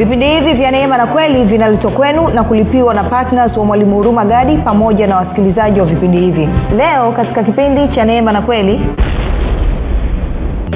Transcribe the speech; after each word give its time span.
vipindi 0.00 0.26
hivi 0.26 0.52
vya 0.52 0.70
neema 0.70 0.96
na 0.96 1.06
kweli 1.06 1.44
vinaletwa 1.44 1.90
kwenu 1.90 2.28
na 2.28 2.44
kulipiwa 2.44 2.94
na 2.94 3.04
ptns 3.04 3.56
wa 3.56 3.64
mwalimu 3.64 3.96
huruma 3.96 4.24
gadi 4.24 4.56
pamoja 4.56 5.06
na 5.06 5.16
wasikilizaji 5.16 5.80
wa 5.80 5.86
vipindi 5.86 6.18
hivi. 6.20 6.48
Leo 6.76 7.12
katika 7.12 7.42
kipindi 7.42 7.88
cha 7.88 8.04
neema 8.04 8.32
na 8.32 8.42
kweli 8.42 8.80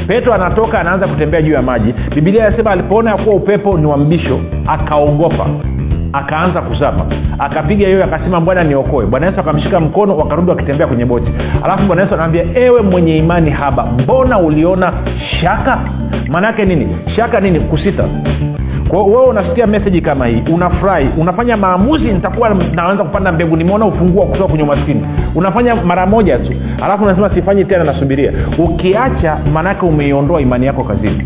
petro 0.06 0.34
anatoka 0.34 0.80
anaanza 0.80 1.06
kutembea 1.08 1.42
juu 1.42 1.52
ya 1.52 1.62
maji. 1.62 1.94
Bibilia 2.14 2.46
anasema 2.46 2.70
alipoona 2.70 3.10
ya 3.10 3.16
kuwa 3.16 3.34
upepo 3.36 3.78
ni 3.78 3.86
wa 3.86 3.96
mbisho 3.96 4.40
akaogopa 4.66 5.46
akaanza 6.12 6.60
kuzama 6.62 7.06
akapiga 7.38 7.88
yoyo 7.88 8.04
akasema 8.04 8.40
bwana 8.40 8.64
niokoe. 8.64 9.06
Bwana 9.06 9.26
yesu 9.26 9.40
akamshika 9.40 9.80
mkono 9.80 10.16
wakarudi 10.16 10.50
wakitembea 10.50 10.86
kwenye 10.86 11.04
boti. 11.04 11.32
Alafu 11.64 11.82
bwana 11.86 12.02
yesu 12.02 12.14
anaambia 12.14 12.44
ewe 12.54 12.82
mwenye 12.82 13.16
imani 13.16 13.50
haba 13.50 13.86
mbona 13.86 14.38
uliona 14.38 14.92
shaka? 15.40 15.78
Maanaake 16.28 16.64
nini? 16.64 16.96
Shaka 17.16 17.40
nini? 17.40 17.60
Kusita 17.60 18.04
wewe 19.02 19.26
unasikia 19.26 19.66
meseji 19.66 20.00
kama 20.00 20.26
hii 20.26 20.42
unafurahi 20.52 21.08
unafanya 21.18 21.56
maamuzi 21.56 22.04
nitakuwa 22.04 22.48
naanza 22.74 23.04
kupanda 23.04 23.32
mbegu 23.32 23.56
nimeona 23.56 23.86
ufungua 23.86 24.26
kutoka 24.26 24.48
kwenye 24.48 24.62
umaskini. 24.64 25.06
Unafanya 25.34 25.74
mara 25.76 26.06
moja 26.06 26.38
tu 26.38 26.52
alafu 26.84 27.04
unasema 27.04 27.34
sifanyi 27.34 27.64
tena 27.64 27.84
nasubiria. 27.84 28.32
Ukiacha 28.58 29.38
maanaake 29.52 29.86
umeiondoa 29.86 30.40
imani 30.40 30.66
yako 30.66 30.84
kazini 30.84 31.24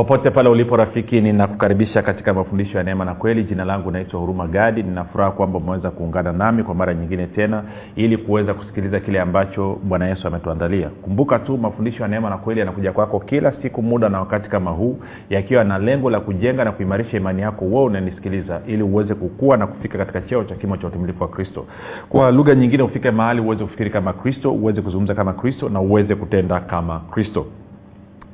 popote 0.00 0.30
pale 0.30 0.48
ulipo 0.48 0.76
rafiki 0.76 1.20
ninakukaribisha 1.20 2.02
katika 2.02 2.34
mafundisho 2.34 2.78
ya 2.78 2.84
neema 2.84 3.04
na 3.04 3.14
kweli. 3.14 3.44
Jina 3.44 3.64
langu 3.64 3.90
naitwa 3.90 4.20
huruma 4.20 4.46
gadi. 4.46 4.82
Ninafuraha 4.82 5.30
kwamba 5.30 5.58
umeweza 5.58 5.90
kuungana 5.90 6.32
nami 6.32 6.62
kwa 6.62 6.74
mara 6.74 6.94
nyingine 6.94 7.26
tena 7.26 7.62
ili 7.96 8.16
kuweza 8.16 8.54
kusikiliza 8.54 9.00
kile 9.00 9.20
ambacho 9.20 9.78
bwana 9.82 10.08
yesu 10.08 10.28
ametuandalia. 10.28 10.88
Kumbuka 10.88 11.38
tu 11.38 11.58
mafundisho 11.58 12.02
ya 12.02 12.08
neema 12.08 12.30
na 12.30 12.36
kweli 12.36 12.60
yanakuja 12.60 12.92
kwako 12.92 13.20
kila 13.20 13.52
siku 13.62 13.82
muda 13.82 14.08
na 14.08 14.18
wakati 14.20 14.48
kama 14.48 14.70
huu 14.70 14.98
yakiwa 15.30 15.64
na 15.64 15.78
lengo 15.78 16.10
la 16.10 16.20
kujenga 16.20 16.64
na 16.64 16.72
kuimarisha 16.72 17.16
imani 17.16 17.42
yako 17.42 17.64
wewe 17.64 17.84
unanisikiliza 17.84 18.60
ili 18.66 18.82
uweze 18.82 19.14
kukua 19.14 19.56
na 19.56 19.66
kufika 19.66 19.98
katika 19.98 20.20
cheo 20.20 20.44
cha 20.44 20.54
kimo 20.54 20.76
cha 20.76 20.86
utimilifu 20.86 21.22
wa 21.22 21.28
kristo. 21.28 21.66
Kwa 22.08 22.30
lugha 22.30 22.54
nyingine 22.54 22.82
ufike 22.82 23.10
mahali 23.10 23.40
uweze 23.40 23.64
kufikiri 23.64 23.90
kama 23.90 24.12
kristo 24.12 24.52
uweze 24.52 24.82
kuzungumza 24.82 25.14
kama 25.14 25.32
kristo 25.32 25.68
na 25.68 25.80
uweze 25.80 26.14
kutenda 26.14 26.60
kama 26.60 27.00
kristo 27.10 27.46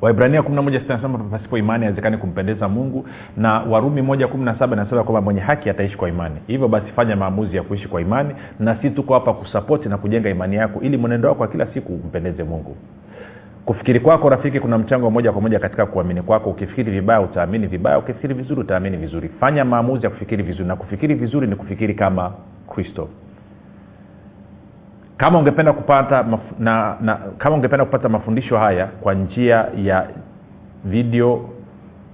waibrania 0.00 0.42
nasema 0.88 1.18
pasipo 1.18 1.58
imani 1.58 1.84
awezekani 1.84 2.16
kumpendeza 2.16 2.68
mungu. 2.68 3.06
Na 3.36 3.60
warumi 3.60 4.02
moja 4.02 4.28
kumi 4.28 4.44
na 4.44 4.58
saba 4.58 4.76
inasema 4.76 5.04
kwamba 5.04 5.20
mwenye 5.20 5.40
haki 5.40 5.70
ataishi 5.70 5.96
kwa 5.96 6.08
imani. 6.08 6.34
Hivyo 6.46 6.68
basi 6.68 6.86
fanya 6.86 7.16
maamuzi 7.16 7.56
ya 7.56 7.62
kuishi 7.62 7.88
kwa 7.88 8.00
imani 8.00 8.34
na 8.60 8.82
si 8.82 8.90
tuko 8.90 9.14
hapa 9.14 9.32
kusapoti 9.32 9.88
na 9.88 9.98
kujenga 9.98 10.30
imani 10.30 10.56
yako 10.56 10.80
ili 10.80 10.96
mwenendo 10.96 11.28
wako 11.28 11.42
wa 11.42 11.48
kila 11.48 11.66
siku 11.66 11.92
umpendeze 11.92 12.44
mungu. 12.44 12.76
Kufikiri 13.64 14.00
kwako 14.00 14.28
rafiki 14.28 14.60
kuna 14.60 14.78
mchango 14.78 15.10
moja 15.10 15.32
kwa 15.32 15.42
moja 15.42 15.58
katika 15.58 15.86
kuamini 15.86 16.22
kwako. 16.22 16.50
Ukifikiri 16.50 16.92
vibaya 16.92 17.20
utaamini 17.20 17.66
vibaya. 17.66 17.98
Ukifikiri 17.98 18.34
vizuri 18.34 18.60
utaamini 18.60 18.96
vizuri. 18.96 19.30
Fanya 19.40 19.64
maamuzi 19.64 20.04
ya 20.04 20.10
kufikiri 20.10 20.42
vizuri 20.42 20.68
na 20.68 20.76
kufikiri 20.76 21.14
vizuri 21.14 21.46
ni 21.46 21.56
kufikiri 21.56 21.94
kama 21.94 22.32
kristo 22.74 23.08
kama 25.16 25.38
ungependa 25.38 25.72
kupata 25.72 26.22
maf- 26.22 26.58
na, 26.58 26.96
na 27.00 27.18
kama 27.38 27.56
ungependa 27.56 27.84
kupata 27.84 28.08
mafundisho 28.08 28.58
haya 28.58 28.86
kwa 28.86 29.14
njia 29.14 29.66
ya 29.76 30.06
video 30.84 31.48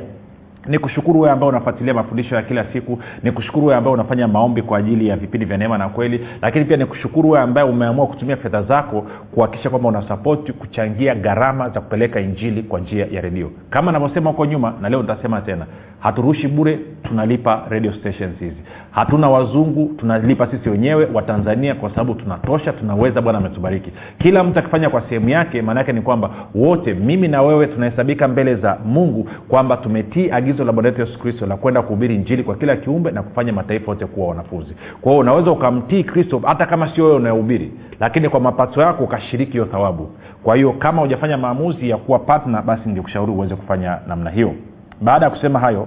Ni 0.67 0.79
kushukuru 0.79 1.21
wewe 1.21 1.33
ambao 1.33 1.49
unafuatilia 1.49 1.95
mafundisho 1.95 2.35
ya 2.35 2.43
kila 2.43 2.65
siku 2.73 2.99
ni 3.23 3.33
kushukuru 3.33 3.67
wewe 3.67 3.79
ambao 3.79 3.93
unafanya 3.93 4.29
maombi 4.29 4.63
kwa 4.63 4.79
ajili 4.79 5.09
ya 5.09 5.17
vipindi 5.17 5.47
vya 5.47 5.57
neema 5.59 5.79
na 5.79 5.89
kweli 5.89 6.27
lakini 6.43 6.65
pia 6.65 6.77
ni 6.77 6.87
kushukuru 6.87 7.31
wewe 7.31 7.45
ambaye 7.45 7.69
umeamua 7.69 8.07
kutumia 8.07 8.37
fedha 8.37 8.63
zako 8.63 9.07
kuhakikisha 9.35 9.71
kwamba 9.71 9.89
unasapoti 9.89 10.53
kuchangia 10.53 11.15
gharama 11.15 11.69
za 11.69 11.81
kupeleka 11.81 12.21
injili 12.21 12.63
kwa 12.63 12.81
njia 12.81 13.07
ya 13.11 13.21
redio. 13.21 13.51
Kama 13.71 13.93
navyosema 13.93 14.31
huko 14.31 14.47
nyuma 14.47 14.75
na 14.81 14.89
leo 14.89 15.03
nitasema 15.03 15.41
tena 15.41 15.67
haturushi 16.01 16.49
bure 16.49 16.79
tunalipa 17.03 17.67
radio 17.69 17.93
stations 17.93 18.39
hizi 18.39 18.57
hatuna 18.93 19.29
wazungu 19.31 19.91
tunalipa 19.99 20.47
sisi 20.47 20.69
wenyewe 20.69 21.09
watanzania 21.15 21.75
kwa 21.75 21.91
sababu 21.91 22.15
tunatosha 22.15 22.73
tunaweza 22.73 23.23
bwana 23.23 23.39
ametubariki. 23.39 23.93
Kila 24.19 24.45
mtu 24.45 24.59
akifanya 24.59 24.91
kwa 24.91 25.03
sehemu 25.09 25.29
yake 25.29 25.63
maanaake 25.63 25.93
ni 25.93 26.01
kwamba 26.01 26.31
wote 26.55 26.95
mimi 26.95 27.29
na 27.29 27.43
wewe 27.43 27.67
tunahesabika 27.67 28.29
mbele 28.29 28.55
za 28.55 28.79
mungu 28.85 29.29
kwamba 29.49 29.77
tumetii 29.77 30.31
agizo 30.31 30.65
la 30.65 30.73
bwana 30.73 30.89
wetu 30.89 31.01
yesu 31.01 31.19
kristo 31.19 31.47
la 31.47 31.57
kwenda 31.57 31.83
kuhubiri 31.83 32.19
njili 32.19 32.43
kwa 32.43 32.55
kila 32.55 32.77
kiumbe 32.77 33.11
na 33.11 33.23
kufanya 33.23 33.53
mataifa 33.53 33.91
yote 33.93 34.07
kuwa 34.07 34.29
wanafunzi. 34.29 34.73
Kwa 35.01 35.13
hiyo 35.13 35.21
unaweza 35.21 35.51
ukamtii 35.51 36.05
kristo 36.05 36.41
hata 36.47 36.67
kama 36.67 36.95
sio 36.95 37.05
wewe 37.05 37.17
unayehubiri 37.17 37.73
lakini 38.01 38.29
kwa 38.29 38.41
mapato 38.41 38.81
yako 38.81 39.05
ukashiriki 39.05 39.53
hiyo 39.53 39.65
thawabu. 39.65 40.11
Kwa 40.43 40.57
hiyo 40.57 40.73
kama 40.73 41.03
hujafanya 41.03 41.39
maamuzi 41.39 41.91
ya 41.91 41.97
kuwa 41.97 42.19
patna 42.19 42.63
basi 42.63 42.83
ningekushauri 42.89 43.33
uweze 43.33 43.57
kufanya 43.57 43.99
namna 44.09 44.31
hiyo. 44.31 44.55
Baada 45.01 45.25
ya 45.27 45.31
kusema 45.31 45.59
hayo 45.59 45.87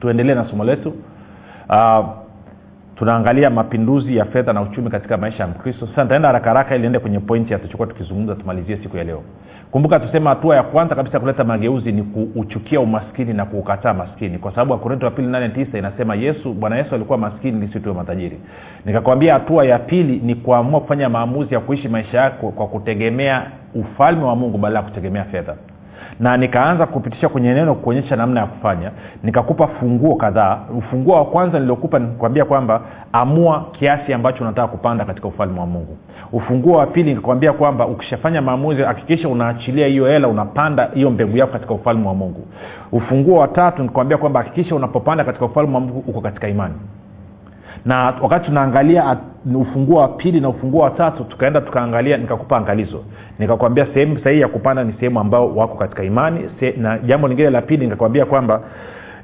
tuendelee 0.00 0.34
na 0.34 0.48
somo 0.50 0.64
letu 0.64 0.92
uh, 1.72 2.06
tunaangalia 2.96 3.50
mapinduzi 3.50 4.16
ya 4.16 4.24
fedha 4.24 4.52
na 4.52 4.62
uchumi 4.62 4.90
katika 4.90 5.16
maisha 5.16 5.42
ya 5.42 5.48
mkristo. 5.48 5.86
Sasa 5.86 6.02
nitaenda 6.02 6.28
haraka 6.28 6.48
haraka 6.50 6.76
ili 6.76 6.86
ende 6.86 6.98
kwenye 6.98 7.20
pointi 7.20 7.56
tuchukua 7.56 7.86
tukizungumza 7.86 8.34
tumalizie 8.34 8.76
siku 8.82 8.96
ya 8.96 9.04
leo. 9.04 9.22
Kumbuka 9.70 10.00
tusema 10.00 10.30
hatua 10.30 10.56
ya 10.56 10.62
kwanza 10.62 10.94
kabisa 10.94 11.20
kuleta 11.20 11.44
mageuzi 11.44 11.92
ni 11.92 12.02
kuuchukia 12.02 12.80
umaskini 12.80 13.32
na 13.32 13.44
kuukataa 13.44 13.94
maskini. 13.94 14.38
Kwa 14.38 14.50
sababu 14.50 14.72
wakorinto 14.72 15.06
wa 15.06 15.12
pili 15.12 15.28
nane 15.28 15.48
tisa 15.48 15.78
inasema 15.78 16.14
yesu 16.14 16.52
bwana 16.52 16.76
yesu 16.76 16.94
alikuwa 16.94 17.18
maskini 17.18 17.66
lisituwe 17.66 17.94
matajiri. 17.94 18.40
Nikakwambia 18.84 19.34
hatua 19.34 19.64
ya 19.64 19.78
pili 19.78 20.20
ni 20.24 20.34
kuamua 20.34 20.80
kufanya 20.80 21.08
maamuzi 21.08 21.54
ya 21.54 21.60
kuishi 21.60 21.88
maisha 21.88 22.18
yako 22.18 22.50
kwa 22.50 22.66
kutegemea 22.66 23.46
ufalme 23.74 24.24
wa 24.24 24.36
mungu 24.36 24.58
badala 24.58 24.78
ya 24.78 24.84
kutegemea 24.84 25.24
fedha 25.24 25.54
na 26.20 26.36
nikaanza 26.36 26.86
kupitisha 26.86 27.28
kwenye 27.28 27.54
neno 27.54 27.74
kuonyesha 27.74 28.16
namna 28.16 28.40
ya 28.40 28.46
kufanya. 28.46 28.90
Nikakupa 29.22 29.66
funguo 29.66 30.14
kadhaa. 30.16 30.58
Ufunguo 30.78 31.14
wa 31.16 31.24
kwanza 31.24 31.60
niliokupa 31.60 31.98
nikwambia 31.98 32.44
kwamba 32.44 32.80
amua 33.12 33.66
kiasi 33.72 34.12
ambacho 34.12 34.44
unataka 34.44 34.68
kupanda 34.68 35.04
katika 35.04 35.28
ufalme 35.28 35.60
wa 35.60 35.66
mungu. 35.66 35.96
Ufunguo 36.32 36.76
wa 36.78 36.86
pili 36.86 37.10
nikakwambia 37.10 37.52
kwamba 37.52 37.86
ukishafanya 37.86 38.42
maamuzi 38.42 38.82
hakikisha 38.82 39.28
unaachilia 39.28 39.86
hiyo 39.86 40.06
hela 40.06 40.28
unapanda 40.28 40.90
hiyo 40.94 41.10
mbegu 41.10 41.36
yako 41.36 41.52
katika 41.52 41.74
ufalme 41.74 42.08
wa 42.08 42.14
mungu. 42.14 42.46
Ufunguo 42.92 43.38
wa 43.38 43.48
tatu 43.48 43.82
nikakwambia 43.82 44.16
kwamba 44.18 44.42
hakikisha 44.42 44.74
unapopanda 44.74 45.24
katika 45.24 45.44
ufalme 45.44 45.74
wa 45.74 45.80
mungu 45.80 46.04
uko 46.06 46.20
katika 46.20 46.48
imani 46.48 46.74
na 47.84 48.14
wakati 48.22 48.46
tunaangalia 48.46 49.16
ufunguo 49.54 50.00
wa 50.00 50.08
pili 50.08 50.40
na 50.40 50.48
ufunguo 50.48 50.80
wa 50.82 50.90
tatu 50.90 51.24
tukaenda 51.24 51.60
tukaangalia 51.60 52.16
nikakupa 52.16 52.56
angalizo. 52.56 53.04
Nikakwambia 53.38 53.86
sehemu 53.94 54.18
sahihi 54.24 54.40
ya 54.40 54.48
kupanda 54.48 54.84
ni 54.84 54.92
sehemu 54.92 55.20
ambao 55.20 55.56
wako 55.56 55.74
katika 55.76 56.04
imani. 56.04 56.50
Se, 56.60 56.74
na 56.76 56.98
jambo 56.98 57.28
lingine 57.28 57.50
la 57.50 57.62
pili 57.62 57.84
nikakwambia 57.84 58.26
kwamba 58.26 58.60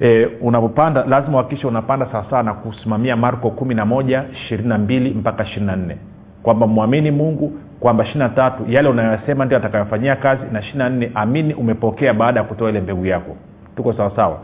e, 0.01 0.27
unapopanda 0.41 1.05
lazima 1.05 1.39
uhakikishe 1.39 1.67
unapanda 1.67 2.07
sawasawa 2.13 2.43
na 2.43 2.55
kusimamia 2.55 3.17
marko 3.17 3.51
kumi 3.51 3.75
na 3.75 3.85
moja 3.87 4.25
ishirini 4.33 4.69
na 4.69 4.79
mbili 4.79 5.11
mpaka 5.11 5.45
ishirini 5.45 5.67
na 5.67 5.77
nne. 5.77 5.97
Kwamba 6.43 6.67
mwamini 6.67 7.11
mungu 7.11 7.53
kwamba 7.81 8.05
ishiri 8.05 8.19
na 8.19 8.29
tatu 8.29 8.63
yale 8.69 8.89
unayosema 8.89 9.45
ndio 9.45 9.59
atakayofanyia 9.59 10.17
kazi 10.17 10.43
na 10.53 10.61
ishiri 10.61 10.79
na 10.79 10.89
nne 10.89 11.11
amini 11.15 11.55
umepokea 11.55 12.15
baada 12.15 12.41
ya 12.41 12.47
kutoa 12.47 12.71
ile 12.71 12.81
mbegu 12.81 13.07
yako. 13.07 13.37
Tuko 13.77 13.93
sawasawa 13.93 14.39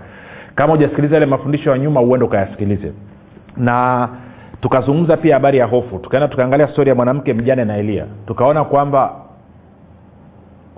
kama 0.54 0.72
hujasikiliza 0.72 1.14
yale 1.14 1.26
mafundisho 1.26 1.70
ya 1.70 1.78
nyuma 1.78 2.00
uende 2.00 2.24
ukayasikilize 2.26 2.92
na 3.56 4.08
tukazungumza 4.60 5.16
pia 5.16 5.34
habari 5.34 5.58
ya 5.58 5.66
hofu. 5.66 5.98
Tukaenda 5.98 6.28
tukaangalia 6.28 6.68
stori 6.68 6.88
ya 6.88 6.94
mwanamke 6.94 7.34
mjane 7.34 7.64
na 7.64 7.76
elia. 7.76 8.04
Tukaona 8.26 8.64
kwamba 8.64 9.12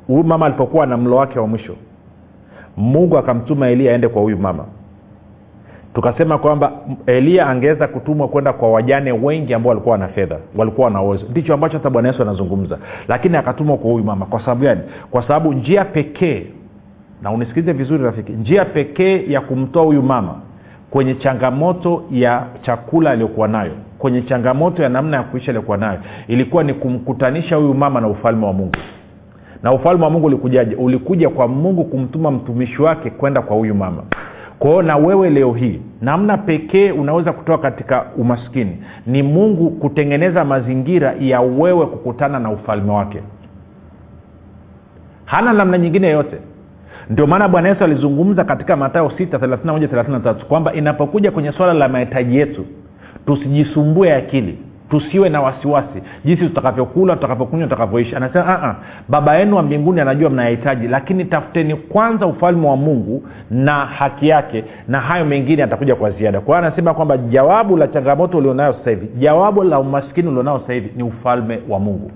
huyu 0.06 0.25
mama 0.25 0.46
alipokuwa 0.46 0.87
na 0.87 0.96
mlo 0.96 1.17
wake 1.17 1.38
wa 1.38 1.46
mwisho 1.46 1.76
mungu 2.76 3.19
akamtuma 3.19 3.69
elia 3.69 3.93
aende 3.93 4.08
kwa 4.08 4.23
huyu 4.23 4.38
mama. 4.38 4.64
Tukasema 5.94 6.38
kwamba 6.38 6.73
elia 7.06 7.46
angeweza 7.46 7.88
kutumwa 7.88 8.28
kwenda 8.28 8.52
kwa 8.52 8.70
wajane 8.73 9.12
wengi 9.12 9.55
ambao 9.55 9.69
walikuwa 9.69 9.99
na 9.99 10.08
fedha 10.08 10.37
walikuwa 10.56 10.90
na 10.90 11.02
uwezo. 11.02 11.26
Ndicho 11.31 11.55
ambacho 11.55 11.76
hata 11.78 11.90
bwana 11.90 12.08
yesu 12.08 12.23
anazungumza. 12.23 12.78
Lakini 13.08 13.37
akatumwa 13.37 13.76
kwa 13.76 13.90
huyu 13.90 14.05
mama. 14.05 14.26
Kwa 14.26 14.40
sababu 14.40 14.62
gani? 14.64 14.81
Kwa 15.11 15.23
sababu 15.23 15.52
njia 15.52 15.84
pekee 15.84 16.46
na 17.23 17.31
unisikilize 17.31 17.73
vizuri 17.73 18.05
rafiki 18.05 18.32
njia 18.32 18.64
pekee 18.64 19.25
ya 19.32 19.40
kumtoa 19.40 19.84
huyu 19.84 20.02
mama 20.02 20.34
kwenye 20.91 21.15
changamoto 21.15 22.05
ya 22.11 22.43
chakula 22.62 23.11
aliyokuwa 23.11 23.49
nayo 23.49 23.73
kwenye 23.99 24.23
changamoto 24.23 24.83
ya 24.83 24.88
namna 24.88 25.17
ya 25.17 25.23
kuisha 25.23 25.49
aliyokuwa 25.50 25.77
nayo. 25.77 25.99
Ilikuwa 26.29 26.65
ni 26.65 26.75
kumkutanisha 26.75 27.56
huyu 27.56 27.75
mama 27.75 28.00
na 28.00 28.09
ufalme 28.09 28.47
wa 28.47 28.53
mungu. 28.53 28.77
Na 29.62 29.73
ufalme 29.73 30.05
wa 30.05 30.11
mungu 30.11 30.27
ulikujaje? 30.27 30.75
Ulikuja 30.75 31.29
kwa 31.29 31.49
mungu 31.49 31.85
kumtuma 31.85 32.31
mtumishi 32.31 32.83
wake 32.83 33.11
kwenda 33.11 33.43
kwa 33.43 33.56
huyu 33.56 33.75
mama. 33.75 34.03
Kwao 34.59 34.83
na 34.83 34.97
wewe 34.97 35.31
leo 35.31 35.53
hii 35.53 35.81
namna 36.00 36.37
pekee 36.38 36.91
unaweza 36.93 37.33
kutoka 37.33 37.59
katika 37.71 38.05
umaskini 38.19 38.77
ni 39.06 39.23
mungu 39.23 39.71
kutengeneza 39.71 40.44
mazingira 40.44 41.15
ya 41.21 41.41
wewe 41.41 41.87
kukutana 41.87 42.38
na 42.38 42.50
ufalme 42.50 42.93
wake. 42.93 43.19
Hana 45.25 45.53
namna 45.53 45.79
nyingine 45.79 46.06
yoyote 46.06 46.37
ndio 47.11 47.26
maana 47.26 47.49
bwana 47.49 47.69
yesu 47.69 47.85
alizungumza 47.85 48.44
katika 48.44 48.76
matayo 48.76 49.06
6 49.06 50.35
kwamba 50.35 50.73
inapokuja 50.73 51.31
kwenye 51.31 51.53
swala 51.53 51.73
la 51.73 51.88
mahitaji 51.88 52.37
yetu 52.38 52.67
tusijisumbue 53.26 54.14
akili 54.14 54.58
tusiwe 54.91 55.29
na 55.29 55.41
wasiwasi 55.41 56.03
jinsi 56.25 56.47
tutakavyokula 56.47 57.14
tutakavyokunywa 57.14 57.67
tutakavyoishi. 57.67 58.17
Anasema 58.17 58.44
uh-uh, 58.44 58.75
baba 59.08 59.37
yenu 59.37 59.56
wa 59.56 59.62
mbinguni 59.62 60.00
anajua 60.00 60.31
mnayahitaji 60.31 60.88
lakini 60.88 61.25
tafuteni 61.25 61.75
kwanza 61.75 62.26
ufalme 62.26 62.69
wa 62.69 62.76
mungu 62.76 63.23
na 63.50 63.73
haki 63.73 64.29
yake 64.29 64.64
na 64.88 65.00
hayo 65.00 65.25
mengine 65.25 65.62
atakuja 65.62 65.94
kwa 65.94 66.11
ziada. 66.11 66.41
Kwa 66.41 66.56
hiyo 66.56 66.67
anasema 66.69 66.94
kwamba 66.94 67.17
jawabu 67.19 67.76
la 67.76 67.88
changamoto 67.88 68.38
ulionayo 68.38 68.73
sasa 68.73 68.91
hivi 68.91 69.09
jawabu 69.19 69.62
la 69.62 69.79
umaskini 69.79 70.29
ulionao 70.29 70.61
sasa 70.61 70.73
hivi 70.73 70.91
ni 70.97 71.02
ufalme 71.02 71.59
wa 71.69 71.79
mungu. 71.79 72.11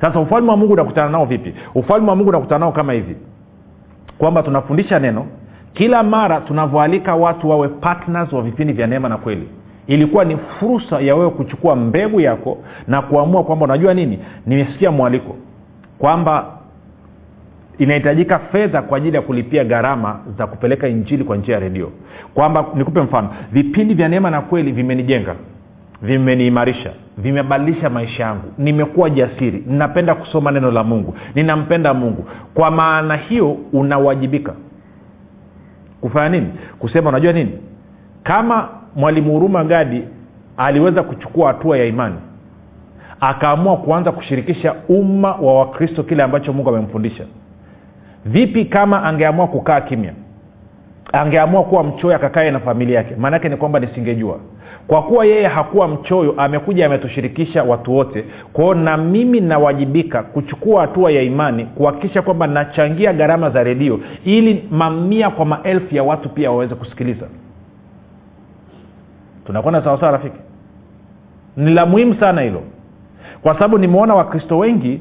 Sasa 0.00 0.20
ufalme 0.20 0.50
wa 0.50 0.56
mungu 0.56 0.72
unakutana 0.72 1.08
nao 1.10 1.24
vipi? 1.24 1.54
Ufalme 1.74 2.08
wa 2.10 2.16
mungu 2.16 2.28
unakutana 2.28 2.58
nao 2.58 2.72
kama 2.72 2.92
hivi 2.92 3.16
kwamba 4.18 4.42
tunafundisha 4.42 4.98
neno 4.98 5.26
kila 5.74 6.02
mara 6.02 6.40
tunavyoalika 6.40 7.14
watu 7.14 7.50
wawe 7.50 7.68
partners 7.68 8.32
wa 8.32 8.42
vipindi 8.42 8.72
vya 8.72 8.86
neema 8.86 9.08
na 9.08 9.16
kweli 9.16 9.48
ilikuwa 9.86 10.24
ni 10.24 10.36
fursa 10.36 11.00
ya 11.00 11.14
wewe 11.16 11.30
kuchukua 11.30 11.76
mbegu 11.76 12.20
yako 12.20 12.58
na 12.86 13.02
kuamua 13.02 13.44
kwamba 13.44 13.64
unajua 13.64 13.94
nini? 13.94 14.18
Nimesikia 14.46 14.90
mwaliko 14.90 15.36
kwamba 15.98 16.46
inahitajika 17.78 18.38
fedha 18.38 18.82
kwa 18.82 18.96
ajili 18.98 19.16
ya 19.16 19.22
kulipia 19.22 19.64
gharama 19.64 20.20
za 20.38 20.46
kupeleka 20.46 20.88
injili 20.88 21.24
kwa 21.24 21.36
njia 21.36 21.54
ya 21.54 21.60
redio. 21.60 21.90
Kwamba 22.34 22.66
nikupe 22.74 23.00
mfano 23.00 23.28
vipindi 23.52 23.94
vya 23.94 24.08
neema 24.08 24.30
na 24.30 24.40
kweli 24.40 24.72
vimenijenga 24.72 25.34
vimeniimarisha 26.02 26.92
vimebadilisha 27.18 27.90
maisha 27.90 28.22
yangu. 28.22 28.52
Nimekuwa 28.58 29.10
jasiri. 29.10 29.64
Ninapenda 29.66 30.14
kusoma 30.14 30.50
neno 30.50 30.70
la 30.70 30.84
mungu. 30.84 31.14
Ninampenda 31.34 31.94
mungu. 31.94 32.24
Kwa 32.54 32.70
maana 32.70 33.16
hiyo 33.16 33.56
unawajibika. 33.72 34.52
Kufanya 36.00 36.28
nini? 36.28 36.52
Kusema 36.78 37.08
unajua 37.08 37.32
nini? 37.32 37.52
Kama 38.22 38.68
mwalimu 38.96 39.32
huruma 39.32 39.64
gadi 39.64 40.02
aliweza 40.56 41.02
kuchukua 41.02 41.48
hatua 41.48 41.78
ya 41.78 41.84
imani 41.84 42.16
akaamua 43.20 43.76
kuanza 43.76 44.12
kushirikisha 44.12 44.74
umma 44.88 45.32
wa 45.34 45.58
wakristo 45.58 46.02
kile 46.02 46.22
ambacho 46.22 46.52
mungu 46.52 46.68
amemfundisha 46.68 47.24
vipi 48.24 48.64
kama 48.64 49.02
angeamua 49.04 49.46
kukaa 49.46 49.80
kimya 49.80 50.12
angeamua 51.12 51.64
kuwa 51.64 51.84
mchoyo 51.84 52.16
akakae 52.16 52.50
na 52.50 52.60
familia 52.60 52.96
yake. 52.98 53.14
Maanaake 53.16 53.48
ni 53.48 53.56
kwamba 53.56 53.80
nisingejua. 53.80 54.38
Kwa 54.86 55.02
kuwa 55.02 55.24
yeye 55.26 55.46
hakuwa 55.46 55.88
mchoyo 55.88 56.34
amekuja 56.36 56.86
ametushirikisha 56.86 57.62
watu 57.64 57.96
wote. 57.96 58.24
Kwao 58.52 58.74
na 58.74 58.96
mimi 58.96 59.40
nawajibika 59.40 60.22
kuchukua 60.22 60.80
hatua 60.80 61.10
ya 61.12 61.22
imani 61.22 61.64
kuhakikisha 61.64 62.22
kwamba 62.22 62.46
nachangia 62.46 63.12
gharama 63.12 63.50
za 63.50 63.62
redio 63.64 64.00
ili 64.24 64.64
mamia 64.70 65.30
kwa 65.30 65.44
maelfu 65.44 65.94
ya 65.94 66.02
watu 66.02 66.28
pia 66.28 66.50
waweze 66.50 66.74
kusikiliza. 66.74 67.26
Tunakwenda 69.46 69.82
sawasawa 69.84 70.12
rafiki? 70.12 70.38
Ni 71.56 71.74
la 71.74 71.86
muhimu 71.86 72.14
sana 72.20 72.40
hilo. 72.40 72.62
Kwa 73.42 73.54
sababu 73.54 73.78
nimeona 73.78 74.14
wakristo 74.14 74.58
wengi 74.58 75.00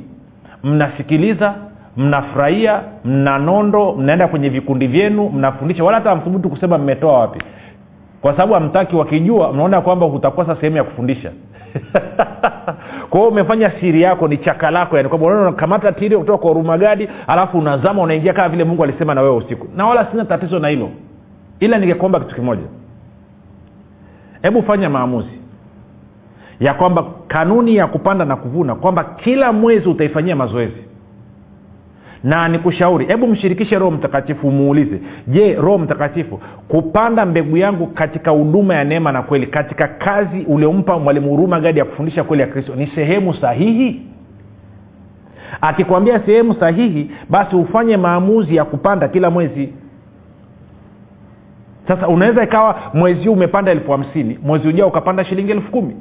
mnasikiliza 0.64 1.56
mnafurahia 1.98 2.82
mna 3.06 3.38
nondo 3.40 3.96
mnaenda 3.96 4.28
kwenye 4.28 4.50
vikundi 4.50 4.88
vyenu 4.88 5.30
mnafundisha. 5.30 5.84
Wala 5.84 5.98
hata 5.98 6.16
mthubutu 6.16 6.50
kusema 6.50 6.78
mmetoa 6.78 7.20
wapi. 7.20 7.40
Kwa 8.22 8.32
sababu 8.32 8.54
hamtaki 8.54 8.96
wakijua 8.96 9.54
mnaona 9.54 9.82
kwamba 9.82 10.06
utakosa 10.06 10.56
sehemu 10.56 10.78
ya 10.78 10.84
kufundisha. 10.84 11.32
Kwa 13.10 13.20
hiyo 13.20 13.32
umefanya 13.32 13.72
siri 13.80 14.02
yako 14.02 14.28
ni 14.28 14.38
chaka 14.38 14.72
lako 14.72 14.98
yani. 14.98 15.10
Kwamba 15.10 15.28
unakamata 15.28 15.92
tiri 15.92 16.18
kutoka 16.18 16.38
kwa 16.38 16.52
urumagadi 16.52 17.10
alafu 17.28 17.58
unazama 17.58 18.02
unaingia 18.02 18.34
kama 18.34 18.50
vile 18.50 18.64
mungu 18.64 18.84
alisema 18.84 19.16
na 19.16 19.22
wewe 19.22 19.36
usiku. 19.36 19.68
Na 19.76 19.86
wala 19.86 20.06
sina 20.12 20.26
tatizo 20.26 20.60
na 20.60 20.68
hilo. 20.68 20.90
Ila 21.60 21.78
ningekuomba 21.78 22.20
kitu 22.20 22.36
kimoja. 22.36 22.64
Hebu 24.42 24.64
fanya 24.64 24.90
maamuzi 24.90 25.40
ya 26.60 26.74
kwamba 26.74 27.06
kanuni 27.28 27.76
ya 27.76 27.88
kupanda 27.88 28.26
na 28.26 28.36
kuvuna 28.36 28.76
kwamba 28.76 29.04
kila 29.04 29.52
mwezi 29.54 29.90
utaifanyia 29.90 30.36
mazoezi 30.36 30.88
na 32.24 32.48
nikushauri 32.48 33.06
hebu 33.06 33.28
mshirikishe 33.28 33.80
roho 33.80 33.92
mtakatifu 33.92 34.48
umuulize 34.48 35.00
je 35.28 35.54
roho 35.56 35.78
mtakatifu 35.78 36.40
kupanda 36.68 37.26
mbegu 37.26 37.58
yangu 37.58 37.88
katika 37.88 38.32
huduma 38.32 38.76
ya 38.76 38.84
neema 38.84 39.12
na 39.12 39.22
kweli 39.22 39.48
katika 39.48 39.88
kazi 39.88 40.42
uliompa 40.48 41.00
mwalimu 41.00 41.30
huruma 41.30 41.60
gadi 41.60 41.80
ya 41.80 41.86
kufundisha 41.86 42.24
kweli 42.24 42.42
ya 42.42 42.48
kristo 42.48 42.76
ni 42.76 42.88
sehemu 42.88 43.34
sahihi? 43.34 44.02
Akikwambia 45.62 46.20
sehemu 46.20 46.54
sahihi 46.54 47.12
basi 47.30 47.56
ufanye 47.56 47.98
maamuzi 47.98 48.56
ya 48.56 48.66
kupanda 48.66 49.08
kila 49.08 49.30
mwezi. 49.30 49.70
Sasa 51.88 52.08
unaweza 52.08 52.44
ikawa 52.44 52.80
mwezi 52.94 53.28
huu 53.28 53.34
umepanda 53.34 53.72
elfu 53.72 53.92
hamsini 53.92 54.40
mwezi 54.44 54.68
ujao 54.68 54.88
ukapanda 54.88 55.26
shilingi 55.26 55.52
elfu 55.52 55.72
kumi 55.72 55.96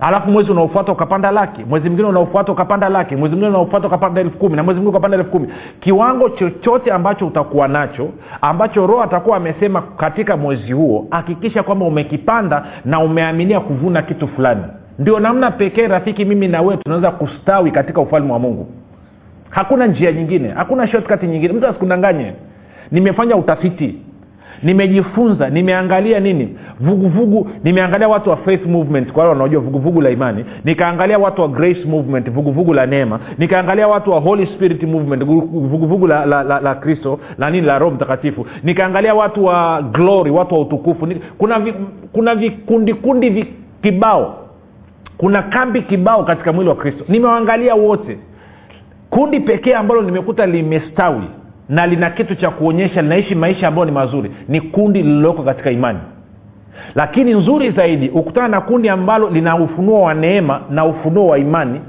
alafu 0.00 0.30
mwezi 0.30 0.50
unaofuata 0.50 0.92
ukapanda 0.92 1.30
laki 1.30 1.64
mwezi 1.64 1.86
mwingine 1.88 2.08
unaofuata 2.08 2.52
ukapanda 2.52 2.88
laki 2.88 3.16
mwezi 3.16 3.34
mwingine 3.36 3.48
unaofuata 3.56 3.86
ukapanda 3.86 4.20
elfu 4.20 4.38
kumi 4.38 4.56
na 4.56 4.62
mwezi 4.62 4.80
mwingine 4.80 4.96
ukapanda 4.98 5.16
elfu 5.18 5.30
kumi. 5.30 5.48
Kiwango 5.80 6.28
chochote 6.28 6.92
ambacho 6.92 7.26
utakuwa 7.26 7.68
nacho 7.68 8.08
ambacho 8.40 8.86
roho 8.86 9.02
atakuwa 9.02 9.36
amesema 9.36 9.82
katika 9.82 10.36
mwezi 10.36 10.72
huo 10.72 11.06
hakikisha 11.10 11.62
kwamba 11.62 11.84
umekipanda 11.86 12.66
na 12.84 13.00
umeaminia 13.00 13.60
kuvuna 13.60 14.02
kitu 14.02 14.28
fulani. 14.28 14.62
Ndio 14.98 15.20
namna 15.20 15.50
pekee 15.50 15.86
rafiki 15.88 16.24
mimi 16.24 16.48
na 16.48 16.62
wewe 16.62 16.76
tunaweza 16.76 17.10
kustawi 17.10 17.70
katika 17.70 18.00
ufalme 18.00 18.32
wa 18.32 18.38
mungu. 18.38 18.66
Hakuna 19.50 19.86
njia 19.86 20.12
nyingine 20.12 20.48
hakuna 20.48 20.86
shortcut 20.86 21.22
nyingine. 21.22 21.52
Mtu 21.52 21.66
asikudanganye. 21.66 22.32
Nimefanya 22.90 23.36
utafiti 23.36 23.98
nimejifunza 24.62 25.50
nimeangalia 25.50 26.20
nini? 26.20 26.56
Vuguvugu 26.80 27.38
vugu, 27.38 27.50
nimeangalia 27.64 28.08
watu 28.08 28.30
wa 28.30 28.36
faith 28.36 28.66
movement 28.66 29.12
kwa 29.12 29.28
wanaojua 29.28 29.60
vuguvugu 29.60 30.00
la 30.00 30.10
imani 30.10 30.44
nikaangalia 30.64 31.18
watu 31.18 31.42
wa 31.42 31.48
grace 31.48 31.84
movement 31.84 32.26
vuguvugu 32.30 32.52
vugu 32.52 32.74
la 32.74 32.86
neema 32.86 33.20
nikaangalia 33.38 33.88
watu 33.88 34.10
wa 34.10 34.20
holy 34.20 34.46
spirit 34.46 34.82
movement 34.82 35.24
vuguvugu 35.24 35.86
vugu 35.86 36.06
la, 36.06 36.26
la, 36.26 36.42
la, 36.42 36.60
la 36.60 36.74
kristo 36.74 37.20
la 37.38 37.50
nini 37.50 37.66
la 37.66 37.78
roho 37.78 37.94
mtakatifu 37.94 38.46
nikaangalia 38.62 39.14
watu 39.14 39.44
wa 39.44 39.82
glory 39.82 40.30
watu 40.30 40.54
wa 40.54 40.60
utukufu 40.60 41.08
kuna 41.38 41.58
vi, 41.58 41.74
kuna 42.12 42.34
vikundi 42.34 42.94
kundi 42.94 43.30
vi, 43.30 43.46
kibao 43.82 44.44
kuna 45.18 45.42
kambi 45.42 45.82
kibao 45.82 46.24
katika 46.24 46.52
mwili 46.52 46.70
wa 46.70 46.76
kristo. 46.76 47.04
Nimewaangalia 47.08 47.74
wote. 47.74 48.18
Kundi 49.10 49.40
pekee 49.40 49.74
ambalo 49.74 50.02
nimekuta 50.02 50.46
limestawi 50.46 51.22
na 51.68 51.86
lina 51.86 52.10
kitu 52.10 52.34
cha 52.34 52.50
kuonyesha 52.50 53.02
linaishi 53.02 53.34
maisha 53.34 53.68
ambayo 53.68 53.84
ni 53.84 53.92
mazuri 53.92 54.30
ni 54.48 54.60
kundi 54.60 55.02
lililoko 55.02 55.42
katika 55.42 55.70
imani. 55.70 55.98
Lakini 56.94 57.34
nzuri 57.34 57.70
zaidi 57.70 58.08
ukutana 58.08 58.48
na 58.48 58.60
kundi 58.60 58.88
ambalo 58.88 59.30
lina 59.30 59.56
ufunuo 59.56 60.02
wa 60.02 60.14
neema 60.14 60.60
na 60.70 60.84
ufunuo 60.84 61.26
wa 61.26 61.38
imani 61.38 61.80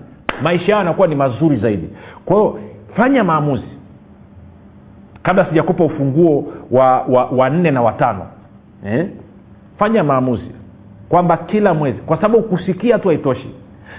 maisha 0.44 0.72
yao 0.72 0.80
yanakuwa 0.80 1.08
ni 1.08 1.16
mazuri 1.16 1.58
zaidi. 1.58 1.90
Kwa 2.26 2.36
hiyo 2.38 2.60
fanya 2.96 3.24
maamuzi. 3.24 3.64
Kabla 5.24 5.46
sijakupa 5.46 5.84
ufunguo 5.84 6.54
wa, 6.72 7.02
wa, 7.02 7.26
wa 7.26 7.50
nne 7.50 7.72
na 7.72 7.82
watano 7.82 8.26
eh? 8.86 9.08
fanya 9.80 10.04
maamuzi 10.04 10.52
kwamba 11.10 11.38
kila 11.38 11.74
mwezi 11.74 11.98
kwa 12.00 12.18
sababu 12.22 12.44
kusikia 12.44 13.00
tu 13.00 13.08
haitoshi. 13.08 13.50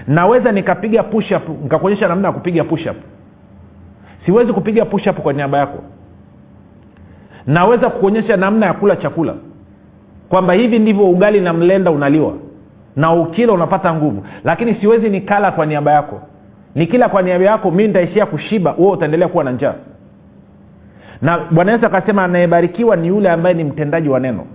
Naweza 0.07 0.51
nikapiga 0.51 1.03
push 1.03 1.31
up 1.31 1.49
nikakuonyesha 1.63 2.07
namna 2.07 2.27
ya 2.27 2.33
kupiga 2.33 2.63
push 2.63 2.85
up 2.85 2.95
siwezi 4.27 4.53
kupiga 4.53 4.85
push 4.85 5.07
up 5.07 5.17
kwa 5.19 5.33
niaba 5.33 5.57
yako. 5.57 5.83
Naweza 7.47 7.89
kuonyesha 7.89 8.37
namna 8.37 8.65
ya 8.65 8.73
kula 8.73 8.95
chakula. 8.95 9.33
Kwamba 10.29 10.53
hivi 10.53 10.79
ndivyo 10.79 11.09
ugali 11.09 11.41
na 11.41 11.53
mlenda 11.53 11.91
unaliwa. 11.91 12.33
Na 12.95 13.13
ukila 13.13 13.53
unapata 13.53 13.93
nguvu. 13.93 14.25
Lakini 14.43 14.75
siwezi 14.75 15.09
nikala 15.09 15.51
kwa 15.51 15.65
niaba 15.65 15.91
yako. 15.91 16.21
Nikila 16.75 17.09
kwa 17.09 17.21
niaba 17.21 17.45
yako 17.45 17.71
mi 17.71 17.87
nitaishia 17.87 18.25
kushiba 18.25 18.71
huo 18.71 18.91
utaendelea 18.91 19.27
kuwa 19.27 19.43
na 19.43 19.51
njaa. 19.51 19.73
Na 21.21 21.39
bwana 21.51 21.71
yesu 21.71 21.85
akasema 21.85 22.23
anayebarikiwa 22.23 22.95
ni 22.95 23.07
yule 23.07 23.29
ambaye 23.29 23.55
ni 23.55 23.63
mtendaji 23.63 24.09
wa 24.09 24.19
neno. 24.19 24.45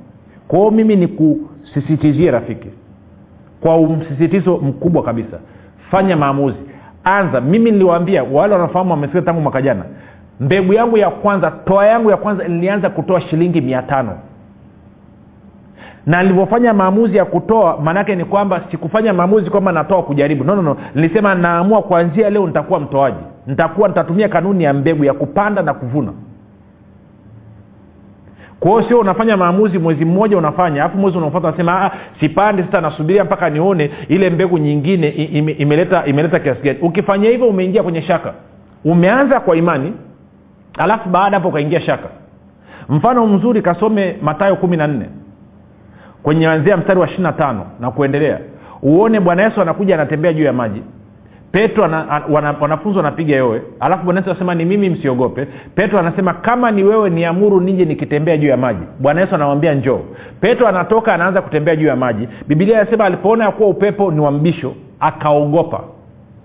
Kwaho 0.49 0.71
mimi 0.71 0.97
nikusisitizie 0.97 2.31
rafiki 2.31 2.69
kwa 3.61 3.83
msisitizo 3.83 4.57
mkubwa 4.57 5.03
kabisa 5.03 5.39
fanya 5.91 6.17
maamuzi 6.17 6.57
anza 7.05 7.41
mimi 7.41 7.71
niliwaambia 7.71 8.25
wale 8.25 8.55
wanafahamu 8.55 8.91
wamesikia 8.91 9.23
tangu 9.23 9.41
mwaka 9.41 9.63
jana 9.63 9.83
mbegu 10.41 10.73
yangu 10.73 10.97
ya 10.99 11.11
kwanza 11.11 11.51
toa 11.51 11.87
yangu 11.87 12.11
ya 12.11 12.17
kwanza 12.17 12.49
nilianza 12.49 12.91
kutoa 12.91 13.21
shilingi 13.21 13.61
mia 13.61 13.83
tano. 13.83 14.13
Na 16.07 16.23
nilivyofanya 16.23 16.75
maamuzi 16.75 17.17
ya 17.17 17.25
kutoa 17.25 17.81
maanaake 17.81 18.15
ni 18.17 18.25
kwamba 18.25 18.61
sikufanya 18.71 19.13
maamuzi 19.13 19.51
kwamba 19.51 19.73
natoa 19.73 20.03
kujaribu. 20.03 20.45
No, 20.45 20.57
no, 20.57 20.63
no. 20.63 20.77
nilisema 20.95 21.35
naamua 21.35 21.83
kuanzia 21.83 22.31
leo 22.31 22.47
nitakuwa 22.47 22.81
mtoaji. 22.81 23.17
Nitakuwa 23.47 23.89
nitatumia 23.89 24.29
kanuni 24.29 24.65
ya 24.65 24.73
mbegu 24.73 25.05
ya 25.05 25.15
kupanda 25.15 25.63
na 25.63 25.75
kuvuna 25.75 26.13
kwa 28.63 28.89
sio 28.89 28.99
unafanya 29.01 29.37
maamuzi 29.37 29.79
mwezi 29.79 30.05
mmoja 30.05 30.39
unafanya 30.39 30.85
alafu 30.85 30.99
mwezi 30.99 31.19
unaofata 31.19 31.49
unasema 31.49 31.91
sipandi 32.21 32.63
sasa 32.63 32.81
nasubiria 32.81 33.25
mpaka 33.25 33.51
nione 33.51 33.91
ile 34.09 34.31
mbegu 34.31 34.59
nyingine 34.59 35.09
ime, 35.09 35.53
imeleta 35.53 36.07
imeleta 36.07 36.39
kiasi 36.41 36.63
gani. 36.63 36.79
Ukifanya 36.83 37.29
hivyo 37.31 37.49
umeingia 37.49 37.83
kwenye 37.83 38.03
shaka. 38.03 38.33
Umeanza 38.85 39.41
kwa 39.41 39.57
imani 39.57 39.93
alafu 40.79 41.09
baada 41.09 41.37
hapo 41.37 41.49
ukaingia 41.49 41.81
shaka. 41.81 42.09
Mfano 42.89 43.27
mzuri 43.27 43.63
kasome 43.63 44.17
matayo 44.23 44.57
kumi 44.57 44.77
na 44.77 44.87
nne 44.87 45.07
kwenye 46.23 46.49
anzia 46.49 46.77
mstari 46.77 47.01
wa 47.01 47.07
ishiri 47.07 47.23
na 47.23 47.33
tano 47.33 47.67
na 47.81 47.91
kuendelea. 47.91 48.39
Uone 48.83 49.21
bwana 49.21 49.43
yesu 49.43 49.63
anakuja 49.63 49.95
anatembea 49.95 50.33
juu 50.33 50.45
ya 50.45 50.53
maji 50.53 50.83
petro 51.53 51.85
ana, 51.85 52.23
wana, 52.31 52.55
wanafunzi 52.61 52.97
wanapiga 52.99 53.37
yowe. 53.37 53.63
Alafu 53.81 54.05
bwana 54.05 54.21
yesu 54.21 54.31
anasema 54.31 54.55
ni 54.55 54.65
mimi 54.65 54.91
msiogope. 54.91 55.47
Petro 55.75 55.99
anasema 55.99 56.35
kama 56.35 56.71
ni 56.71 56.83
wewe 56.85 57.11
niamuru 57.11 57.61
nije 57.61 57.85
nikitembea 57.85 58.37
juu 58.37 58.49
ya 58.49 58.57
maji. 58.57 58.83
Bwana 58.99 59.21
yesu 59.21 59.35
anamwambia 59.35 59.75
njoo. 59.75 60.01
Petro 60.41 60.69
anatoka 60.69 61.15
anaanza 61.15 61.43
kutembea 61.43 61.77
juu 61.77 61.87
ya 61.87 61.97
maji. 61.97 62.29
Bibilia 62.49 62.81
anasema 62.81 63.05
alipoona 63.05 63.45
ya 63.45 63.51
kuwa 63.51 63.69
upepo 63.69 64.11
ni 64.13 64.21
wa 64.21 64.31
mbisho 64.31 64.75
akaogopa 65.01 65.81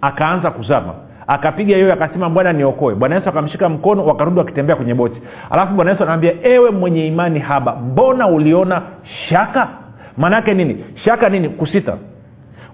akaanza 0.02 0.52
kuzama. 0.52 0.94
Akapiga 1.28 1.78
yoyo 1.78 1.94
akasema 1.94 2.30
bwana 2.30 2.54
niokoe. 2.54 2.96
Bwana 2.96 3.16
yesu 3.16 3.30
akamshika 3.30 3.70
mkono 3.70 4.06
wakarudi 4.06 4.40
wakitembea 4.40 4.76
kwenye 4.76 4.94
boti. 4.94 5.22
Alafu 5.50 5.74
bwana 5.74 5.92
yesu 5.92 6.04
anamwambia 6.04 6.34
ewe 6.44 6.70
mwenye 6.72 7.08
imani 7.08 7.40
haba 7.40 7.76
mbona 7.76 8.28
uliona 8.28 8.82
shaka? 9.30 9.68
Maanaake 10.18 10.54
nini? 10.54 10.86
Shaka 11.06 11.30
nini? 11.30 11.50
Kusita 11.50 11.98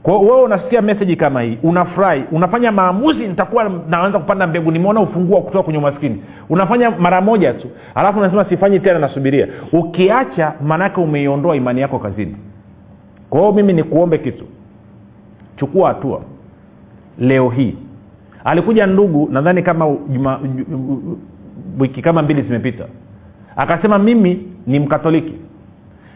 kwao 0.04 0.22
wewe 0.22 0.42
unasikia 0.42 0.82
meseji 0.82 1.16
kama 1.16 1.42
hii 1.42 1.58
unafurahi 1.64 2.24
unafanya 2.32 2.72
maamuzi 2.72 3.28
nitakuwa 3.28 3.72
naanza 3.90 4.20
kupanda 4.20 4.48
mbegu 4.48 4.72
nimeona 4.72 5.02
ufunguo 5.02 5.42
kutoka 5.42 5.64
kwenye 5.64 5.80
umaskini. 5.80 6.24
Unafanya 6.50 6.92
mara 6.92 7.22
moja 7.22 7.54
tu 7.54 7.68
alafu 7.96 8.20
unasema 8.20 8.46
sifanyi 8.46 8.80
tena 8.80 9.00
nasubiria. 9.00 9.48
Ukiacha 9.72 10.54
maanaake 10.66 11.02
umeiondoa 11.02 11.56
imani 11.56 11.82
yako 11.82 12.00
kazini. 12.00 12.36
Kwa 13.30 13.54
mimi 13.54 13.74
nikuombe 13.74 14.18
kitu. 14.18 14.46
Chukua 15.58 15.88
hatua. 15.88 16.22
Leo 17.20 17.50
hii. 17.50 17.76
Alikuja 18.44 18.88
ndugu 18.88 19.30
nadhani 19.32 19.64
kama 19.64 19.96
juma, 20.10 20.40
wiki 21.80 22.02
kama 22.02 22.22
mbili 22.22 22.42
zimepita. 22.42 22.86
Akasema 23.56 24.00
mimi 24.00 24.48
ni 24.68 24.80
mkatoliki. 24.80 25.34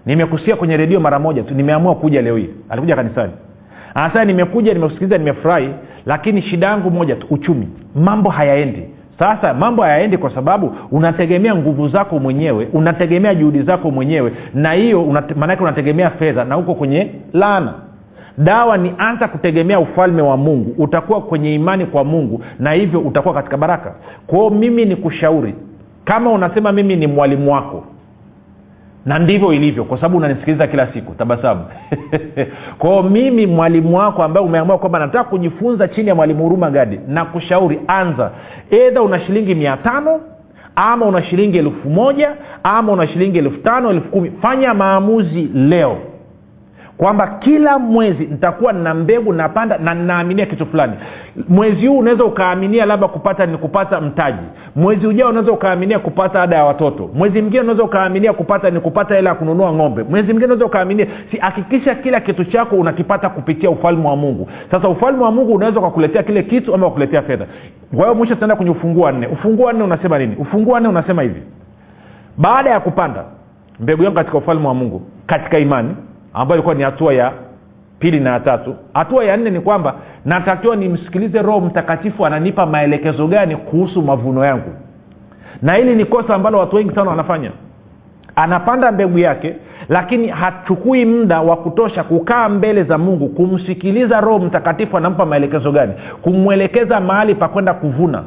Nimekusikia 0.05 0.55
kwenye 0.55 0.77
redio 0.77 0.99
mara 0.99 1.19
moja 1.19 1.43
tu. 1.43 1.55
Nimeamua 1.55 1.95
kuja 1.95 2.21
leo 2.21 2.37
hii. 2.37 2.49
Alikuja 2.69 2.95
kanisani 2.95 3.33
anasema 3.97 4.25
nimekuja 4.25 4.73
nimekusikiliza 4.73 5.17
nimefurahi 5.17 5.69
lakini 6.05 6.41
shida 6.41 6.67
yangu 6.67 6.91
moja 6.91 7.15
tu 7.15 7.27
uchumi. 7.29 7.67
Mambo 7.95 8.29
hayaendi. 8.29 8.83
Sasa 9.19 9.53
mambo 9.53 9.81
hayaendi 9.83 10.17
kwa 10.17 10.29
sababu 10.35 10.75
unategemea 10.91 11.55
nguvu 11.55 11.87
zako 11.87 12.19
mwenyewe 12.19 12.67
unategemea 12.73 13.35
juhudi 13.35 13.61
zako 13.61 13.91
mwenyewe 13.91 14.31
na 14.53 14.73
hiyo 14.73 15.03
unate, 15.03 15.33
maanake 15.33 15.63
unategemea 15.63 16.09
fedha 16.09 16.45
na 16.45 16.57
uko 16.57 16.75
kwenye 16.75 17.11
laana. 17.33 17.73
Dawa 18.37 18.77
ni 18.77 18.93
anza 18.97 19.27
kutegemea 19.27 19.79
ufalme 19.79 20.21
wa 20.21 20.37
mungu. 20.37 20.75
Utakuwa 20.83 21.21
kwenye 21.21 21.53
imani 21.55 21.85
kwa 21.85 22.03
mungu 22.03 22.43
na 22.59 22.71
hivyo 22.71 22.99
utakuwa 22.99 23.33
katika 23.33 23.57
baraka. 23.57 23.95
Kwao 24.27 24.49
mimi 24.49 24.85
ni 24.85 24.95
kushauri 24.95 25.55
kama 26.05 26.31
unasema 26.31 26.71
mimi 26.71 26.95
ni 26.95 27.07
mwalimu 27.07 27.53
wako 27.53 27.83
na 29.07 29.19
ndivyo 29.19 29.53
ilivyo 29.53 29.83
kwa 29.83 29.97
sababu 29.97 30.17
unanisikiliza 30.17 30.67
kila 30.67 30.93
siku 30.93 31.13
tabasamu. 31.15 31.65
Kwao 32.79 33.03
mimi 33.03 33.47
mwalimu 33.47 33.97
wako 33.97 34.23
ambaye 34.23 34.45
umeamua 34.45 34.77
kwamba 34.77 34.99
nataka 34.99 35.23
kujifunza 35.23 35.87
chini 35.87 36.07
ya 36.09 36.15
mwalimu 36.15 36.43
huruma 36.43 36.69
gadi 36.71 36.99
na 37.07 37.25
kushauri 37.25 37.79
anza. 37.87 38.31
Edha 38.71 39.01
una 39.01 39.19
shilingi 39.19 39.55
mia 39.55 39.77
tano 39.77 40.19
ama 40.75 41.05
una 41.05 41.23
shilingi 41.23 41.57
elfu 41.57 41.89
moja 41.89 42.31
ama 42.63 42.91
una 42.91 43.07
shilingi 43.07 43.37
elfu 43.37 43.57
tano 43.57 43.89
elfu 43.89 44.09
kumi. 44.09 44.31
Fanya 44.41 44.73
maamuzi 44.73 45.49
leo 45.53 45.97
kwamba 46.97 47.27
kila 47.27 47.79
mwezi 47.79 48.25
nitakuwa 48.25 48.73
nina 48.73 48.93
mbegu 48.93 49.33
napanda 49.33 49.77
na 49.77 49.93
ninaaminia 49.93 50.45
kitu 50.45 50.65
fulani. 50.65 50.93
Mwezi 51.49 51.87
huu 51.87 51.97
unaweza 51.97 52.23
ukaaminia 52.25 52.85
labda 52.85 53.07
kupata 53.07 53.45
ni 53.45 53.57
kupata 53.57 54.01
mtaji. 54.01 54.41
Mwezi 54.75 55.07
ujao 55.07 55.29
unaweza 55.29 55.51
ukaaminia 55.51 55.99
kupata 55.99 56.41
ada 56.41 56.55
ya 56.55 56.65
watoto. 56.65 57.09
Mwezi 57.13 57.41
mwingine 57.41 57.61
unaweza 57.61 57.83
ukaaminia 57.83 58.33
kupata 58.33 58.69
ni 58.69 58.79
kupata 58.79 59.15
hela 59.15 59.29
ya 59.29 59.35
kununua 59.35 59.73
ng'ombe. 59.73 60.03
Mwezi 60.03 60.25
mwingine 60.27 60.45
unaweza 60.45 60.65
ukaaminia 60.65 61.07
si 61.31 61.37
hakikisha 61.37 61.95
kila 61.95 62.19
kitu 62.19 62.45
chako 62.45 62.75
unakipata 62.75 63.29
kupitia 63.29 63.69
ufalme 63.69 64.07
wa 64.07 64.15
mungu. 64.15 64.49
Sasa 64.71 64.89
ufalme 64.89 65.23
wa 65.23 65.31
mungu 65.31 65.53
unaweza 65.53 65.79
ukakuletea 65.79 66.23
kile 66.23 66.43
kitu 66.43 66.73
ama 66.75 66.85
ukakuletea 66.87 67.21
fedha. 67.21 67.45
Kwa 67.95 68.03
hiyo 68.05 68.15
mwisho 68.15 68.33
tutaenda 68.33 68.55
kwenye 68.55 68.71
ufunguo 68.71 69.03
wa 69.03 69.11
nne. 69.11 69.27
Ufunguo 69.27 69.65
wa 69.65 69.73
nne 69.73 69.83
unasema 69.83 70.17
nini? 70.19 70.35
Ufunguo 70.35 70.73
wa 70.73 70.79
nne 70.79 70.89
unasema 70.89 71.21
hivi. 71.21 71.41
Baada 72.37 72.69
ya 72.69 72.79
kupanda 72.79 73.23
mbegu 73.79 74.03
yangu 74.03 74.15
katika 74.15 74.37
ufalme 74.37 74.67
wa 74.67 74.73
mungu 74.73 75.01
katika 75.27 75.59
imani 75.59 75.95
ambayo 76.33 76.55
ilikuwa 76.57 76.75
ni 76.75 76.83
hatua 76.83 77.13
ya 77.13 77.31
pili 77.99 78.19
na 78.19 78.29
ya 78.29 78.39
tatu. 78.39 78.75
Hatua 78.93 79.23
ya 79.25 79.37
nne 79.37 79.49
ni 79.49 79.59
kwamba 79.59 79.95
natakiwa 80.25 80.75
nimsikilize 80.75 81.41
roho 81.41 81.59
mtakatifu 81.59 82.25
ananipa 82.25 82.65
maelekezo 82.65 83.27
gani 83.27 83.55
kuhusu 83.55 84.01
mavuno 84.01 84.45
yangu. 84.45 84.69
Na 85.61 85.73
hili 85.73 85.95
ni 85.95 86.05
kosa 86.05 86.35
ambalo 86.35 86.57
watu 86.59 86.75
wengi 86.75 86.95
sana 86.95 87.09
wanafanya. 87.09 87.51
Anapanda 88.35 88.91
mbegu 88.91 89.19
yake 89.19 89.55
lakini 89.89 90.27
hachukui 90.27 91.05
muda 91.05 91.41
wa 91.41 91.57
kutosha 91.57 92.03
kukaa 92.03 92.49
mbele 92.49 92.83
za 92.83 92.97
mungu 92.97 93.29
kumsikiliza 93.29 94.21
roho 94.21 94.39
mtakatifu 94.39 94.97
anampa 94.97 95.25
maelekezo 95.25 95.71
gani 95.71 95.93
kumwelekeza 96.21 96.99
mahali 96.99 97.35
pa 97.35 97.47
kwenda 97.47 97.73
kuvuna. 97.73 98.23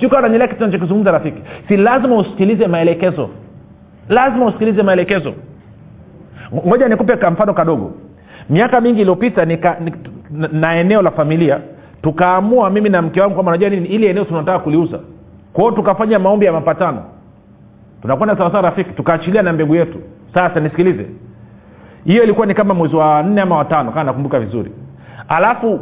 Siukawa 0.00 0.22
nanyelea 0.22 0.48
kitu 0.48 0.66
nachokizungumza 0.66 1.10
rafiki. 1.12 1.42
Si 1.68 1.76
lazima 1.76 2.16
usikilize 2.16 2.66
maelekezo. 2.66 3.28
Lazima 4.08 4.46
usikilize 4.46 4.82
maelekezo 4.82 5.34
ngoja 6.54 6.88
nikupe 6.88 7.30
mfano 7.30 7.54
kadogo. 7.54 7.92
Miaka 8.50 8.80
mingi 8.80 9.00
iliyopita 9.00 9.44
nika, 9.44 9.76
nika, 9.80 9.98
na, 10.30 10.48
na 10.48 10.74
eneo 10.76 11.02
la 11.02 11.10
familia 11.10 11.60
tukaamua 12.02 12.70
mimi 12.70 12.88
na 12.88 13.02
mke 13.02 13.20
wangu 13.20 13.34
kwamba 13.34 13.52
najua 13.52 13.68
nini 13.70 13.88
ili 13.88 14.06
eneo 14.06 14.24
tunataka 14.24 14.58
kuliuza. 14.58 14.98
Kwao 15.52 15.70
tukafanya 15.70 16.18
maombi 16.18 16.46
ya 16.46 16.52
mapatano. 16.52 17.02
Tunakwenda 18.02 18.36
sawasawa 18.36 18.62
rafiki 18.62 18.90
tukaachilia 18.90 19.42
na 19.42 19.52
mbegu 19.52 19.74
yetu. 19.74 19.98
Sasa 20.34 20.60
nisikilize. 20.60 21.06
Hiyo 22.04 22.22
ilikuwa 22.24 22.46
ni 22.46 22.54
kama 22.54 22.74
mwezi 22.74 22.96
wa 22.96 23.22
nne 23.22 23.40
ama 23.40 23.56
watano 23.58 23.90
kama 23.90 24.04
nakumbuka 24.04 24.40
vizuri. 24.40 24.72
Alafu 25.28 25.80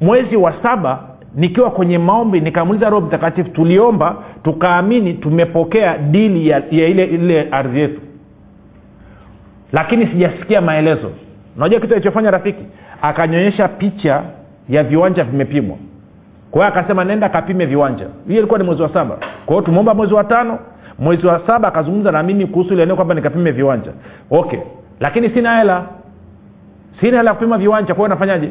mwezi 0.00 0.36
wa 0.36 0.54
saba 0.62 0.98
nikiwa 1.34 1.70
kwenye 1.70 1.98
maombi 1.98 2.40
nikamuliza 2.40 2.90
roho 2.90 3.06
mtakatifu 3.06 3.50
tuliomba 3.50 4.16
tukaamini 4.44 5.14
tumepokea 5.14 5.98
dili 5.98 6.48
ya, 6.48 6.62
ya 6.70 6.86
ile 6.86 7.04
ile 7.04 7.48
ardhi 7.50 7.80
yetu 7.80 8.00
lakini 9.72 10.06
sijasikia 10.06 10.60
maelezo. 10.60 11.10
Unajua 11.56 11.80
kitu 11.80 11.94
alichofanya 11.94 12.30
rafiki? 12.30 12.64
Akanyonyesha 13.02 13.68
picha 13.68 14.22
ya 14.68 14.82
viwanja 14.84 15.24
vimepimwa. 15.24 15.76
Kwa 16.50 16.64
hiyo 16.66 16.78
akasema 16.78 17.04
nenda 17.04 17.28
kapime 17.28 17.66
viwanja. 17.66 18.06
Hiyo 18.28 18.38
ilikuwa 18.38 18.58
ni 18.58 18.64
mwezi 18.64 18.82
wa 18.82 18.88
saba. 18.92 19.16
Kwa 19.46 19.54
hiyo 19.54 19.60
tumeomba 19.62 19.94
mwezi 19.94 20.14
wa 20.14 20.24
tano. 20.24 20.58
Mwezi 20.98 21.26
wa 21.26 21.40
saba 21.46 21.68
akazungumza 21.68 22.12
na 22.12 22.22
mimi 22.22 22.46
kuhusu 22.46 22.72
ile 22.74 22.82
eneo 22.82 22.96
kwamba 22.96 23.14
nikapime 23.14 23.50
viwanja. 23.50 23.90
Okay. 24.30 24.58
Lakini 25.00 25.30
sina 25.30 25.58
hela. 25.58 25.84
Sina 27.00 27.16
hela 27.16 27.30
ya 27.30 27.34
kupima 27.34 27.58
viwanja. 27.58 27.94
Kwa 27.94 27.96
hiyo 28.04 28.08
nafanyaje? 28.08 28.50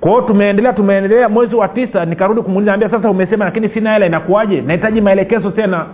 Kwa 0.00 0.10
hiyo 0.10 0.22
tumeendelea 0.22 0.72
tumeendelea. 0.72 1.28
Mwezi 1.28 1.54
wa 1.54 1.68
tisa 1.68 2.04
nikarudi 2.04 2.42
kumuuliza 2.42 2.74
ambia 2.74 2.90
sasa 2.90 3.10
umesema 3.10 3.44
lakini 3.44 3.68
sina 3.68 3.92
hela. 3.92 4.06
Inakuwaje? 4.06 4.60
Nahitaji 4.60 5.00
maelekezo 5.00 5.50
tena 5.50 5.86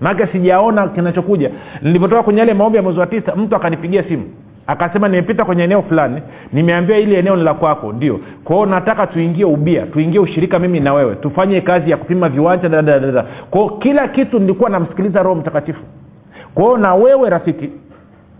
maake 0.00 0.26
sijaona 0.26 0.88
kinachokuja. 0.88 1.50
Nilivyotoka 1.82 2.22
kwenye 2.22 2.40
yale 2.40 2.54
maombi 2.54 2.76
ya 2.76 2.82
mwezi 2.82 2.98
wa 3.00 3.06
tisa 3.06 3.36
mtu 3.36 3.56
akanipigia 3.56 4.02
simu. 4.04 4.24
Akasema 4.66 5.08
nimepita 5.08 5.44
kwenye 5.44 5.64
eneo 5.64 5.82
fulani 5.82 6.22
nimeambia 6.52 6.98
ili 6.98 7.14
eneo 7.14 7.36
ni 7.36 7.42
la 7.42 7.54
kwako. 7.54 7.92
Ndio. 7.92 8.20
Kwao 8.44 8.66
nataka 8.66 9.06
tuingie 9.06 9.44
ubia 9.44 9.86
tuingie 9.86 10.20
ushirika 10.20 10.58
mimi 10.58 10.80
na 10.80 10.94
wewe. 10.94 11.14
Tufanye 11.14 11.60
kazi 11.60 11.90
ya 11.90 11.96
kupima 11.96 12.28
viwanja 12.28 12.68
dadadada 12.68 13.24
kwao 13.50 13.68
kila 13.70 14.08
kitu 14.08 14.38
nilikuwa 14.38 14.70
namsikiliza 14.70 15.22
roho 15.22 15.34
mtakatifu. 15.40 15.80
Kwao 16.54 16.76
na 16.78 16.94
wewe 16.94 17.30
rafiki 17.30 17.70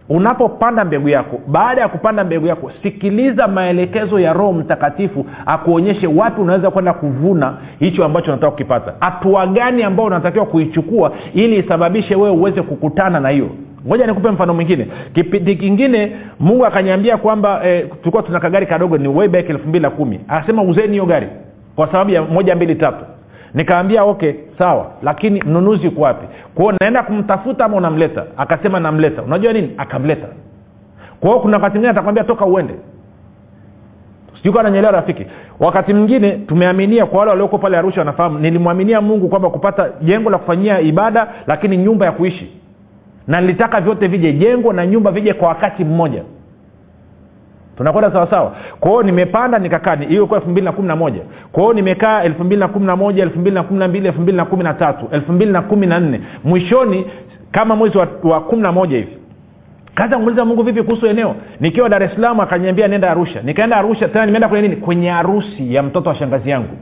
unapopanda 0.09 0.85
mbegu 0.85 1.09
yako 1.09 1.41
baada 1.47 1.81
ya 1.81 1.89
kupanda 1.89 2.25
mbegu 2.25 2.47
yako 2.47 2.73
sikiliza 2.83 3.49
maelekezo 3.49 4.19
ya 4.21 4.33
roho 4.33 4.53
mtakatifu 4.53 5.27
akuonyeshe 5.47 6.07
wapi 6.07 6.41
unaweza 6.41 6.71
kwenda 6.71 6.93
kuvuna 6.93 7.55
hicho 7.79 8.05
ambacho 8.05 8.31
unataka 8.31 8.51
kukipata. 8.51 8.93
Hatua 9.01 9.47
gani 9.47 9.83
ambao 9.83 10.07
unatakiwa 10.07 10.47
kuichukua 10.47 11.13
ili 11.35 11.57
isababishe 11.59 12.15
wewe 12.15 12.31
uweze 12.31 12.63
kukutana 12.63 13.21
na 13.21 13.29
hiyo? 13.29 13.51
Ngoja 13.87 14.07
nikupe 14.07 14.31
mfano 14.31 14.55
mwingine. 14.55 14.87
Kipindi 15.15 15.57
kingine 15.57 16.17
mungu 16.41 16.67
akanyambia 16.67 17.17
kwamba 17.17 17.61
eh, 17.67 17.87
tulikuwa 18.01 18.23
tuna 18.23 18.41
kagari 18.41 18.67
kadogo 18.67 18.99
ni 18.99 19.09
way 19.09 19.29
elfu 19.33 19.69
mbili 19.69 19.83
na 19.83 19.91
kumi. 19.91 20.21
Akasema 20.29 20.63
uzeni 20.63 20.93
hiyo 20.93 21.07
gari 21.07 21.27
kwa 21.77 21.87
sababu 21.87 22.11
ya 22.11 22.23
moja 22.23 22.57
mbili 22.57 22.75
tatu 22.75 23.05
nikaambia 23.57 24.05
okay 24.05 24.33
sawa 24.59 24.91
lakini 25.03 25.43
mnunuzi 25.43 25.89
uko 25.89 26.01
wapi? 26.01 26.27
Kwao 26.55 26.73
naenda 26.81 27.03
kumtafuta 27.03 27.65
ama 27.65 27.77
unamleta? 27.77 28.25
Akasema 28.37 28.81
namleta. 28.81 29.23
Unajua 29.23 29.53
nini? 29.53 29.75
Akamleta. 29.79 30.27
Kwao 31.21 31.41
kuna 31.41 31.57
wakati 31.57 31.73
mwingine 31.73 31.91
atakwambia 31.91 32.25
toka 32.25 32.47
uende. 32.47 32.75
Sijuka 34.39 34.61
ananyelewa 34.61 34.93
rafiki. 34.93 35.27
Wakati 35.61 35.95
mwingine 35.95 36.31
tumeaminia 36.31 37.07
kwa 37.07 37.19
wale 37.19 37.31
walioko 37.31 37.59
pale 37.59 37.77
arusha 37.77 38.01
wanafahamu 38.01 38.39
nilimwaminia 38.39 39.01
mungu 39.01 39.29
kwamba 39.29 39.51
kupata 39.51 39.91
jengo 40.03 40.31
la 40.31 40.39
kufanyia 40.39 40.81
ibada 40.81 41.29
lakini 41.47 41.77
nyumba 41.77 42.07
ya 42.07 42.13
kuishi. 42.13 42.51
Na 43.27 43.41
nilitaka 43.41 43.81
vyote 43.81 44.07
vije 44.09 44.33
jengo 44.33 44.73
na 44.73 44.87
nyumba 44.87 45.11
vije 45.11 45.33
kwa 45.35 45.49
wakati 45.49 45.85
mmoja 45.85 46.23
tunakwenda 47.77 48.13
sawasawa 48.13 48.53
kwa 48.81 49.03
nimepanda 49.03 49.59
nikakaa 49.59 49.95
hiyo 49.97 50.09
ilikuwa 50.11 50.39
elfu 50.39 50.51
mbili 50.51 50.65
na 50.65 50.73
kumi 50.73 50.89
na 50.89 50.97
moja. 50.97 51.21
Kwa 51.53 51.75
nimekaa 51.75 52.23
elfu 52.23 52.45
mbili 52.45 52.61
na 52.61 52.69
kumi 52.69 52.87
na 52.87 52.97
moja 52.97 53.23
elfu 53.23 53.39
mbili 53.39 53.55
na 53.55 53.63
kumi 53.63 53.79
na 53.79 53.89
mbili 53.89 54.07
elfu 54.07 54.21
mbili 54.21 54.37
na 54.37 54.45
kumi 54.45 54.65
na 54.65 54.75
tatu 54.75 55.09
elfu 55.13 55.33
mbili 55.33 55.53
na 55.53 55.63
kumi 55.63 55.87
na 55.87 56.01
nne. 56.01 56.21
Mwishoni 56.45 57.07
kama 57.53 57.77
mwezi 57.77 57.99
wa, 57.99 58.09
wa 58.23 58.41
kumi 58.41 58.63
na 58.63 58.73
moja 58.73 58.97
hivi. 58.97 59.17
Kaza 59.95 60.17
kumuuliza 60.17 60.45
mungu 60.45 60.63
vipi 60.63 60.83
kuhusu 60.83 61.07
eneo? 61.07 61.35
Nikiwa 61.61 61.89
dar 61.89 62.03
es 62.03 62.15
salaam 62.15 62.41
akaniambia 62.41 62.89
nenda 62.89 63.11
arusha. 63.11 63.43
Nikaenda 63.43 63.77
arusha 63.77 64.09
tena 64.09 64.27
nimeenda 64.27 64.49
kwenye 64.49 64.69
nini? 64.69 64.81
Kwenye 64.81 65.09
harusi 65.11 65.75
ya 65.75 65.83
mtoto 65.83 66.09
wa 66.09 66.15
shangazi 66.15 66.51
yangu. 66.51 66.77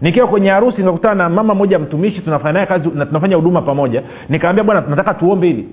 Nikiwa 0.00 0.26
kwenye 0.26 0.50
harusi 0.50 0.78
nikakutana 0.78 1.14
na 1.14 1.28
mama 1.28 1.54
moja 1.54 1.78
mtumishi 1.78 2.20
tunafanya 2.20 2.66
kazi 2.66 2.88
na 2.94 3.06
tunafanya 3.06 3.36
huduma 3.36 3.62
pamoja. 3.62 4.02
Nikaambia 4.28 4.64
bwana 4.64 4.82
tunataka 4.82 5.14
tuombe 5.14 5.46
hili 5.46 5.68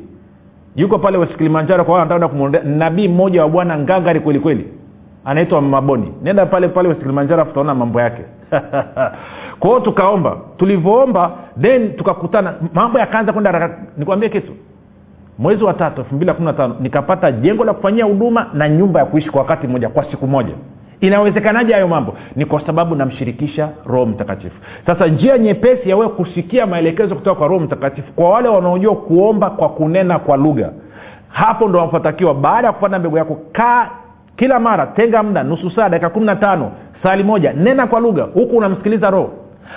yuko 0.76 1.00
pale 1.00 1.18
west 1.18 1.36
kilimanjaro 1.38 1.84
kwa 1.86 2.02
anataka 2.02 2.28
kumwondea 2.28 2.64
nabii 2.64 3.08
mmoja 3.08 3.42
wa 3.44 3.50
bwana 3.50 3.78
ngangari 3.78 4.20
kweli 4.20 4.40
kweli. 4.40 4.68
Anaitwa 5.26 5.62
maboni. 5.62 6.14
Nenda 6.24 6.46
pale 6.46 6.68
pale 6.68 6.96
kilimanjaro 6.96 7.42
afu 7.42 7.64
mambo 7.64 8.02
yake. 8.02 8.22
Kwa 9.60 9.70
hiyo 9.70 9.80
tukaomba. 9.80 10.38
Tulivyoomba 10.58 11.32
then 11.62 11.94
tukakutana. 11.96 12.54
Mambo 12.74 13.00
yakaanza 13.00 13.34
kwenda 13.34 13.78
nikwambie 13.98 14.30
kitu. 14.30 14.52
Mwezi 15.40 15.64
wa 15.64 15.74
tatu 15.74 16.02
elfu 16.02 16.16
mbili 16.16 16.28
na 16.28 16.34
kumi 16.34 16.46
na 16.46 16.54
tano 16.54 16.76
nikapata 16.80 17.32
jengo 17.32 17.64
la 17.66 17.74
kufanyia 17.74 18.06
huduma 18.06 18.48
na 18.54 18.70
nyumba 18.70 19.00
ya 19.00 19.06
kuishi 19.06 19.30
kwa 19.30 19.42
wakati 19.42 19.68
mmoja 19.68 19.90
kwa 19.90 20.12
siku 20.12 20.28
moja 20.28 20.54
inawezekanaje 21.08 21.74
hayo 21.74 21.88
mambo? 21.88 22.16
Ni 22.36 22.46
kwa 22.46 22.66
sababu 22.66 22.96
namshirikisha 22.96 23.70
roho 23.86 24.06
mtakatifu. 24.06 24.56
Sasa 24.86 25.08
njia 25.08 25.38
nyepesi 25.38 25.90
yawe 25.90 26.08
kusikia 26.10 26.66
maelekezo 26.66 27.16
kutoka 27.16 27.36
kwa 27.40 27.48
roho 27.48 27.60
mtakatifu 27.60 28.14
kwa 28.14 28.30
wale 28.30 28.50
wanaojua 28.50 28.96
kuomba 28.96 29.50
kwa 29.50 29.70
kunena 29.70 30.20
kwa 30.20 30.38
lugha 30.38 30.70
hapo 31.30 31.68
ndo 31.68 31.80
wanapotakiwa. 31.80 32.34
Baada 32.34 32.68
ya 32.68 32.74
kupanda 32.74 33.00
mbegu 33.00 33.18
yako 33.18 33.38
kaa 33.52 33.90
kila 34.36 34.60
mara 34.60 34.86
tenga 34.88 35.24
muda 35.24 35.44
nusu 35.44 35.72
saa 35.72 35.90
dakika 35.90 36.10
kumi 36.10 36.26
na 36.26 36.36
tano 36.36 36.72
sali 37.04 37.24
moja 37.24 37.54
nena 37.54 37.88
kwa 37.88 38.00
lugha 38.00 38.24
huku 38.24 38.58
unamsikiliza 38.58 39.10
roho. 39.10 39.30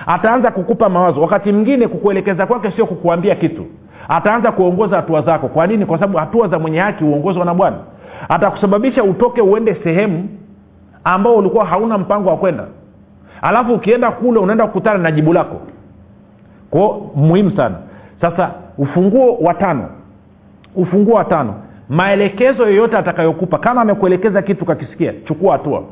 Ataanza 0.06 0.50
kukupa 0.50 0.88
mawazo. 0.88 1.20
Wakati 1.20 1.52
mwingine 1.52 1.88
kukuelekeza 1.88 2.46
kwake 2.46 2.70
sio 2.70 2.86
kukuambia 2.86 3.34
kitu. 3.34 3.66
Ataanza 4.08 4.52
kuongoza 4.52 4.96
hatua 4.96 5.22
zako. 5.22 5.48
Kwa 5.48 5.66
nini? 5.66 5.86
Kwa 5.86 5.98
sababu 5.98 6.18
hatua 6.18 6.48
za 6.48 6.58
mwenye 6.58 6.78
haki 6.78 7.04
huongozwa 7.04 7.44
na 7.44 7.54
bwana. 7.54 7.76
Atakusababisha 8.28 9.04
utoke 9.04 9.40
uende 9.40 9.74
sehemu 9.84 10.28
ambao 11.06 11.36
ulikuwa 11.36 11.64
hauna 11.64 11.98
mpango 11.98 12.28
wa 12.30 12.36
kwenda. 12.36 12.64
Alafu 13.42 13.72
ukienda 13.74 14.10
kule 14.10 14.38
unaenda 14.38 14.66
kukutana 14.66 14.98
na 14.98 15.10
jibu 15.12 15.32
lako. 15.32 15.60
Kwao 16.70 17.10
muhimu 17.14 17.50
sana. 17.56 17.74
Sasa 18.20 18.50
ufunguo 18.78 19.36
wa 19.36 19.54
tano. 19.54 19.88
Ufunguo 20.76 21.14
wa 21.14 21.24
tano. 21.24 21.54
Maelekezo 21.88 22.62
yoyote 22.66 22.96
atakayokupa 22.96 23.58
kama 23.58 23.80
amekuelekeza 23.80 24.42
kitu 24.42 24.64
kakisikia 24.64 25.12
chukua 25.24 25.52
hatua. 25.52 25.82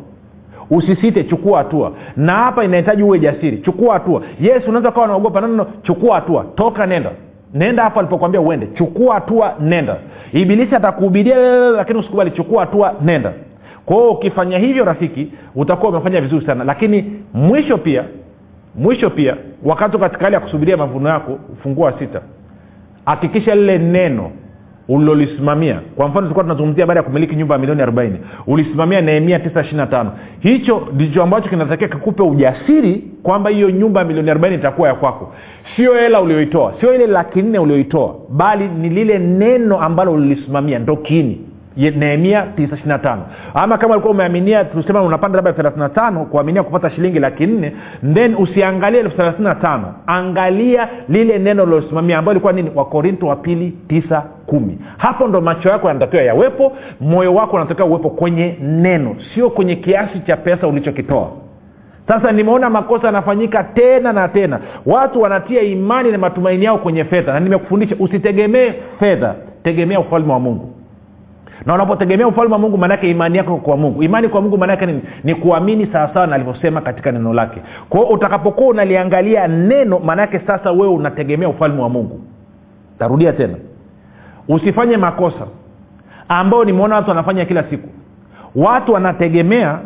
Usisite 0.71 1.25
chukua 1.25 1.59
hatua. 1.59 1.93
Na 2.17 2.33
hapa 2.33 2.65
inahitaji 2.65 3.03
uwe 3.03 3.19
jasiri. 3.19 3.59
Chukua 3.59 3.95
hatua. 3.95 4.23
Yes 4.41 4.69
unaweza 4.69 4.93
kawa 4.93 5.07
unaogopa. 5.07 5.41
Nono 5.41 5.67
chukua 5.83 6.15
hatua. 6.15 6.45
Toka 6.55 6.87
nenda. 6.87 7.11
Nenda 7.55 7.83
hapo 7.83 7.99
alipokwambia 8.01 8.41
uende. 8.41 8.67
Chukua 8.67 9.15
hatua 9.15 9.55
nenda. 9.61 9.97
Ibilisi 10.33 10.75
atakuhubiria 10.75 11.37
lakini 11.71 11.99
usikubali. 11.99 12.31
Chukua 12.31 12.61
hatua 12.61 12.95
nenda 13.03 13.33
kwa 13.87 14.11
ukifanya 14.11 14.59
hivyo 14.59 14.85
rafiki 14.85 15.33
utakuwa 15.55 15.93
umefanya 15.93 16.21
vizuri 16.21 16.47
sana. 16.47 16.65
Lakini 16.65 17.05
mwisho 17.35 17.79
pia 17.79 18.05
mwisho 18.75 19.11
pia 19.11 19.37
wakati 19.65 19.99
katika 19.99 20.25
hali 20.25 20.35
ya 20.35 20.41
kusubiria 20.41 20.77
mavuno 20.77 21.09
yako 21.09 21.39
ufungua 21.53 21.87
wa 21.87 21.99
sita. 21.99 22.21
Hakikisha 23.07 23.55
lile 23.55 23.79
neno 23.79 24.31
ulilolisimamia 24.89 25.81
kwa 25.97 26.09
mfano 26.09 26.21
tulikuwa 26.23 26.45
tunazungumzia 26.45 26.87
baada 26.87 27.01
ya 27.01 27.05
kumiliki 27.07 27.37
nyumba 27.37 27.55
ya 27.55 27.59
milioni 27.59 27.83
arobaini. 27.83 28.19
Ulisimamia 28.47 29.01
nehemia 29.01 29.39
tisa 29.39 29.61
ishiri 29.61 29.77
na 29.77 29.87
tano. 29.87 30.13
Hicho 30.41 30.89
ndicho 30.95 31.23
ambacho 31.23 31.49
kinatakiwa 31.49 31.91
kikupe 31.91 32.23
ujasiri 32.23 33.05
kwamba 33.23 33.51
hiyo 33.51 33.71
nyumba 33.71 34.01
ya 34.01 34.07
milioni 34.07 34.31
arobaini 34.31 34.57
itakuwa 34.57 34.89
ya 34.89 34.95
kwako. 34.95 35.33
Sio 35.77 35.95
hela 35.95 36.21
ulioitoa 36.21 36.75
sio 36.81 36.95
ile 36.95 37.07
laki 37.07 37.43
nne 37.43 37.59
ulioitoa 37.59 38.15
bali 38.29 38.69
ni 38.69 38.89
lile 38.89 39.19
neno 39.19 39.81
ambalo 39.81 40.13
ulilisimamia 40.13 40.79
ndo 40.79 40.97
kiini 40.97 41.41
nehemia 41.77 42.47
925 42.59 43.19
ama 43.55 43.79
kama 43.79 43.95
ulikuwa 43.95 44.15
umeaminia 44.15 44.65
tusema 44.65 45.03
unapanda 45.03 45.37
labda 45.37 45.51
elfu 45.51 45.57
thelathini 45.63 45.89
tano 45.89 46.25
kuaminia 46.25 46.63
kupata 46.63 46.91
shilingi 46.91 47.19
laki 47.21 47.47
nne 47.47 47.73
then 48.15 48.35
usiangalie 48.39 49.01
elfu 49.01 49.17
thelathini 49.17 49.49
na 49.49 49.55
tano. 49.55 49.95
Angalia 50.07 50.89
lile 51.09 51.39
neno 51.39 51.65
lilosimamia 51.65 52.19
ambayo 52.19 52.33
ilikuwa 52.33 52.53
nini? 52.53 52.71
Wakorinto 52.75 53.27
wa 53.27 53.37
pili 53.37 53.75
tisa 53.89 54.21
kumi. 54.47 54.79
Hapo 54.97 55.29
ndo 55.29 55.41
macho 55.41 55.69
yako 55.69 55.89
yanatakiwa 55.89 56.23
yawepo 56.23 56.73
moyo 57.01 57.35
wako 57.35 57.57
unatakiwa 57.57 57.89
uwepo 57.89 58.11
kwenye 58.11 58.57
neno 58.63 59.17
sio 59.35 59.51
kwenye 59.51 59.77
kiasi 59.77 60.21
cha 60.21 60.37
pesa 60.37 60.67
ulichokitoa. 60.67 61.31
Sasa 62.09 62.33
nimeona 62.33 62.71
makosa 62.71 63.07
yanafanyika 63.07 63.65
tena 63.65 64.13
na 64.13 64.29
tena. 64.29 64.61
Watu 64.87 65.21
wanatia 65.23 65.63
imani 65.63 66.13
na 66.13 66.19
matumaini 66.19 66.65
yao 66.65 66.79
kwenye 66.79 67.05
fedha 67.05 67.33
na 67.33 67.41
nimekufundisha 67.41 67.97
usitegemee 67.99 68.73
fedha 68.99 69.35
tegemea 69.63 70.01
ufalme 70.01 70.33
wa 70.33 70.41
mungu 70.41 70.74
na 71.67 71.75
unapotegemea 71.75 72.29
ufalme 72.29 72.53
wa 72.53 72.59
mungu 72.59 72.79
maanaake 72.79 73.11
imani 73.11 73.39
yako 73.39 73.57
kwa 73.57 73.77
mungu. 73.77 74.03
Imani 74.03 74.29
kwa 74.29 74.41
mungu 74.41 74.59
maanaake 74.59 74.87
nini 74.87 75.03
ni 75.25 75.35
kuamini 75.35 75.87
sawasawa 75.93 76.27
na 76.27 76.35
alivyosema 76.35 76.81
katika 76.81 77.13
neno 77.13 77.33
lake. 77.35 77.61
Kwa 77.89 78.01
hiyo 78.01 78.13
utakapokuwa 78.13 78.69
unaliangalia 78.69 79.49
neno 79.49 79.99
maanaake 79.99 80.39
sasa 80.47 80.73
wewe 80.73 80.89
unategemea 80.89 81.49
ufalme 81.49 81.83
wa 81.83 81.89
mungu. 81.89 82.21
Tarudia 82.99 83.33
tena. 83.33 83.55
Usifanye 84.49 84.97
makosa 84.97 85.47
ambayo 86.29 86.65
nimeona 86.65 86.95
watu 86.97 87.09
wanafanya 87.09 87.45
kila 87.45 87.63
siku. 87.71 87.89
Watu 88.57 88.93
wanategemea 88.93 89.79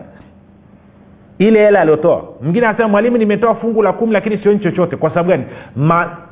ile 1.38 1.58
hela 1.64 1.80
aliyotoa. 1.80 2.22
Mwingine 2.42 2.66
anasema 2.66 2.88
mwalimu 2.88 3.16
nimetoa 3.18 3.54
fungu 3.54 3.82
la 3.82 3.92
kumi 3.92 4.12
lakini 4.12 4.38
sioni 4.38 4.58
chochote. 4.58 4.96
Kwa 4.96 5.10
sababu 5.10 5.28
gani 5.28 5.44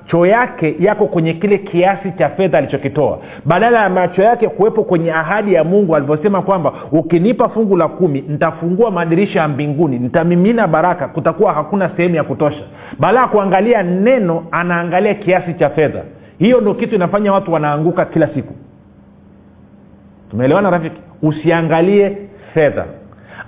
macho 0.06 0.26
yake 0.26 0.76
yako 0.80 1.06
kwenye 1.06 1.32
kile 1.34 1.58
kiasi 1.58 2.12
cha 2.12 2.28
fedha 2.28 2.58
alichokitoa. 2.58 3.18
Badala 3.44 3.82
ya 3.82 3.90
macho 3.90 4.22
yake 4.22 4.48
kuwepo 4.48 4.84
kwenye 4.84 5.12
ahadi 5.12 5.54
ya 5.54 5.64
mungu 5.64 5.96
alivyosema 5.96 6.42
kwamba 6.42 6.72
ukinipa 6.92 7.48
fungu 7.48 7.76
la 7.76 7.88
kumi 7.88 8.24
nitafungua 8.28 8.90
madirisha 8.90 9.40
ya 9.40 9.48
mbinguni 9.48 9.98
nitamimina 9.98 10.66
baraka 10.66 11.08
kutakuwa 11.08 11.52
hakuna 11.52 11.90
sehemu 11.96 12.14
ya 12.14 12.24
kutosha. 12.24 12.62
Badala 12.98 13.20
ya 13.20 13.26
kuangalia 13.28 13.82
neno 13.82 14.46
anaangalia 14.50 15.14
kiasi 15.14 15.54
cha 15.54 15.70
fedha. 15.70 16.02
Hiyo 16.38 16.60
ndo 16.60 16.74
kitu 16.74 16.94
inafanya 16.94 17.32
watu 17.32 17.52
wanaanguka 17.52 18.04
kila 18.04 18.28
siku. 18.34 18.54
Tumeelewana 20.30 20.70
rafiki? 20.70 20.96
Usiangalie 21.22 22.18
fedha. 22.54 22.84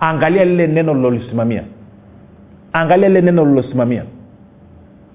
Angalia 0.00 0.44
lile 0.44 0.66
neno 0.66 0.94
lilolisimamia 0.94 1.62
angalia 2.72 3.08
lile 3.08 3.20
neno 3.20 3.44
lilosimamia 3.44 4.02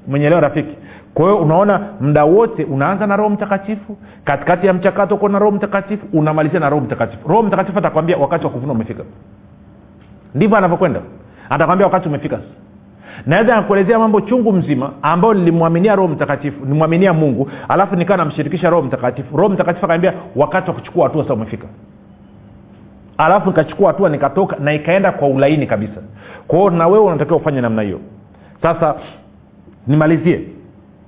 mwenyelewa 0.08 0.42
rafiki 0.42 0.76
kwa 1.14 1.26
hiyo 1.26 1.38
unaona 1.38 1.80
mda 2.02 2.24
wote 2.26 2.64
unaanza 2.64 3.08
na 3.08 3.16
roho 3.16 3.30
mtakatifu 3.30 3.98
katikati 4.24 4.68
ya 4.68 4.74
mchakato 4.74 5.16
uko 5.16 5.30
na 5.30 5.40
roho 5.40 5.52
mtakatifu 5.52 6.06
unamalizia 6.14 6.60
na 6.60 6.70
roho 6.70 6.84
mtakatifu. 6.86 7.28
Roho 7.28 7.44
mtakatifu 7.44 7.78
atakwambia 7.80 8.18
wakati 8.18 8.46
wa 8.46 8.52
kuvuna 8.52 8.74
umefika. 8.74 9.04
Ndivyo 10.36 10.58
anavyokwenda. 10.58 11.00
Atakwambia 11.50 11.88
wakati 11.88 12.08
umefika. 12.10 12.40
Naweza 13.26 13.56
nakuelezea 13.56 14.00
mambo 14.00 14.22
chungu 14.22 14.52
mzima 14.54 14.92
ambayo 15.02 15.34
nilimwaminia 15.34 15.96
roho 15.96 16.08
mtakatifu 16.08 16.66
nimwaminia 16.66 17.14
mungu 17.14 17.50
alafu 17.70 17.96
nikawa 17.96 18.18
namshirikisha 18.18 18.70
roho 18.70 18.82
mtakatifu. 18.84 19.38
Roho 19.38 19.50
mtakatifu 19.50 19.86
akaambia 19.86 20.14
wakati 20.36 20.70
wa 20.70 20.76
kuchukua 20.76 21.04
hatua 21.08 21.24
sasa 21.24 21.34
umefika. 21.34 21.68
Alafu 23.18 23.48
nikachukua 23.50 23.88
hatua 23.88 24.10
nikatoka 24.10 24.56
na 24.60 24.74
ikaenda 24.74 25.12
kwa 25.12 25.28
ulaini 25.28 25.68
kabisa. 25.68 26.02
Kwa 26.48 26.60
hiyo 26.60 26.70
na 26.72 26.88
wewe 26.88 27.06
unatakiwa 27.06 27.38
ufanye 27.38 27.62
namna 27.62 27.82
hiyo. 27.82 28.00
Sasa 28.62 28.96
nimalizie 29.88 30.42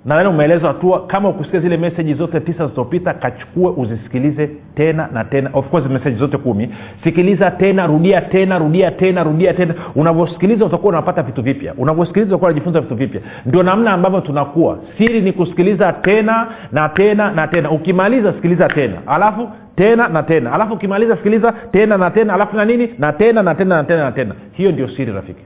nadhani 0.06 0.30
umeelezwa 0.30 0.68
hatua 0.68 1.06
kama 1.08 1.30
ukusikia 1.30 1.60
zile 1.60 1.78
meseji 1.78 2.14
zote 2.14 2.40
tisa 2.40 2.64
zilizopita 2.64 3.14
kachukue 3.14 3.74
uzisikilize 3.78 4.50
tena 4.76 5.10
na 5.14 5.24
tena. 5.24 5.50
Of 5.54 5.70
course 5.70 5.86
meseji 5.90 6.18
zote 6.18 6.38
kumi. 6.38 6.70
Sikiliza 7.04 7.52
tena 7.52 7.88
rudia 7.88 8.22
tena 8.22 8.60
rudia 8.60 8.92
tena 8.92 9.24
rudia 9.24 9.54
tena. 9.54 9.74
Unavyosikiliza 9.96 10.66
utakuwa 10.66 10.94
unapata 10.94 11.24
vitu 11.24 11.42
vipya. 11.42 11.74
Unavyosikiliza 11.78 12.28
utakuwa 12.30 12.50
unajifunza 12.50 12.82
vitu 12.82 12.96
vipya. 12.96 13.22
Ndio 13.46 13.64
namna 13.64 13.92
ambavyo 13.94 14.22
tunakuwa. 14.22 14.80
Siri 14.98 15.22
ni 15.22 15.32
kusikiliza 15.32 15.94
tena 15.94 16.48
na 16.72 16.90
tena 16.90 17.32
na 17.32 17.48
tena. 17.48 17.72
Ukimaliza 17.72 18.34
sikiliza 18.34 18.68
tena. 18.68 18.98
Alafu 19.08 19.50
tena 19.76 20.08
na 20.08 20.24
tena. 20.24 20.54
Alafu 20.54 20.74
ukimaliza 20.74 21.18
sikiliza 21.18 21.54
tena 21.72 21.98
na 21.98 22.12
tena. 22.12 22.34
Alafu 22.34 22.56
na 22.56 22.66
nini? 22.66 22.90
Na 23.00 23.14
tena 23.14 23.44
na 23.44 23.56
tena 23.56 23.76
na 23.78 23.84
tena 23.84 24.04
na 24.04 24.12
tena. 24.12 24.36
Hiyo 24.52 24.72
ndio 24.72 24.88
siri 24.88 25.12
rafiki. 25.12 25.42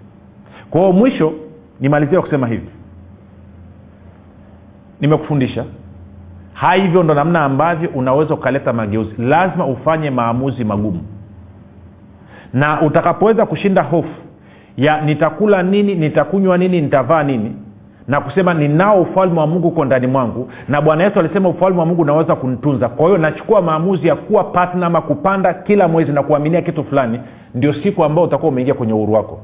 Kwao 0.69 0.91
mwisho 0.91 1.33
nimalizia 1.79 2.21
kusema 2.21 2.47
hivi 2.47 2.67
nimekufundisha. 5.01 5.65
Hivyo 6.75 7.03
ndo 7.03 7.13
namna 7.13 7.43
ambavyo 7.45 7.89
unaweza 7.95 8.33
ukaleta 8.33 8.73
mageuzi. 8.73 9.13
Lazima 9.17 9.65
ufanye 9.65 10.09
maamuzi 10.09 10.63
magumu. 10.63 11.01
Na 12.53 12.81
utakapoweza 12.81 13.45
kushinda 13.45 13.83
hofu 13.83 14.09
ya 14.77 15.01
nitakula 15.01 15.63
nini 15.63 15.95
nitakunywa 15.95 16.57
nini 16.57 16.81
nitavaa 16.81 17.23
nini 17.23 17.55
na 18.07 18.21
kusema 18.21 18.53
ninao 18.53 19.01
ufalme 19.01 19.39
wa 19.39 19.47
mungu 19.47 19.67
uko 19.67 19.85
ndani 19.85 20.07
mwangu 20.07 20.49
na 20.67 20.81
bwana 20.81 21.03
yesu 21.03 21.19
alisema 21.19 21.49
ufalme 21.49 21.79
wa 21.79 21.85
mungu 21.85 22.01
unaweza 22.01 22.35
kunitunza. 22.35 22.89
Kwa 22.89 23.05
hiyo 23.05 23.17
nachukua 23.17 23.61
maamuzi 23.61 24.07
ya 24.07 24.15
kuwa 24.15 24.43
patna 24.43 25.01
kupanda 25.01 25.53
kila 25.53 25.87
mwezi 25.87 26.11
na 26.11 26.23
kuaminia 26.23 26.61
kitu 26.61 26.83
fulani 26.83 27.19
ndio 27.55 27.73
siku 27.73 28.03
ambao 28.03 28.23
utakuwa 28.23 28.51
umeingia 28.51 28.73
kwenye 28.73 28.93
uhuru 28.93 29.13
wako 29.13 29.39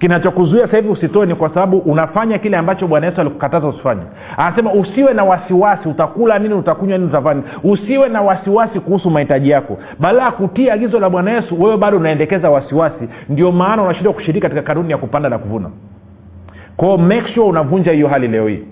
kinachokuzuia 0.00 0.64
sasa 0.66 0.76
hivi 0.76 0.88
usitoe 0.88 1.26
ni 1.26 1.34
kwa 1.34 1.48
sababu 1.48 1.78
unafanya 1.78 2.38
kile 2.38 2.56
ambacho 2.56 2.86
bwana 2.86 3.06
yesu 3.06 3.20
alikukataza 3.20 3.66
usifanye. 3.68 4.02
Anasema 4.36 4.72
usiwe 4.72 5.14
na 5.14 5.24
wasiwasi 5.24 5.88
utakula 5.88 6.38
nini 6.38 6.54
utakunywa 6.54 6.98
nini 6.98 7.10
utafanya 7.10 7.42
usiwe 7.64 8.08
na 8.08 8.22
wasiwasi 8.22 8.80
kuhusu 8.80 9.10
mahitaji 9.10 9.50
yako. 9.50 9.78
Badala 10.00 10.22
ya 10.24 10.30
kutia 10.30 10.72
agizo 10.74 11.00
la 11.00 11.10
bwana 11.10 11.30
yesu 11.30 11.62
wewe 11.62 11.76
bado 11.76 11.96
unaendekeza 11.96 12.50
wasiwasi. 12.50 13.08
Ndio 13.28 13.52
maana 13.52 13.82
unashindwa 13.82 14.12
kushiriki 14.12 14.40
katika 14.40 14.62
kanuni 14.62 14.90
ya 14.90 14.98
kupanda 14.98 15.28
na 15.28 15.38
kuvuna. 15.38 15.70
Kwao 16.76 16.98
make 16.98 17.28
sure 17.34 17.46
unavunja 17.48 17.92
hiyo 17.92 18.08
hali 18.08 18.28
leo 18.28 18.48
hii. 18.48 18.62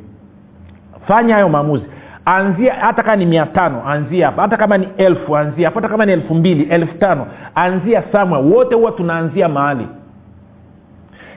Fanya 1.08 1.34
hayo 1.34 1.48
maamuzi. 1.48 1.84
Anzia 2.24 2.74
hata 2.74 3.02
kama 3.02 3.16
ni 3.16 3.26
mia 3.26 3.46
tano 3.46 3.82
anzia 3.88 4.26
hapa. 4.26 4.42
Hata 4.42 4.56
kama 4.56 4.78
ni 4.78 4.88
elfu 4.96 5.36
anzia 5.36 5.68
hapa. 5.68 5.80
Hata 5.80 5.88
kama 5.88 6.06
ni 6.06 6.12
elfu 6.12 6.34
mbili 6.34 6.62
elfu 6.62 6.94
tano 6.98 7.26
anzia 7.54 8.02
samwe 8.12 8.38
wote 8.38 8.74
huwa 8.74 8.92
tunaanzia 8.92 9.48
mahali 9.48 9.88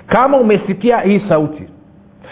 kama 0.08 0.38
umesikia 0.38 1.00
hii 1.00 1.22
sauti 1.30 1.64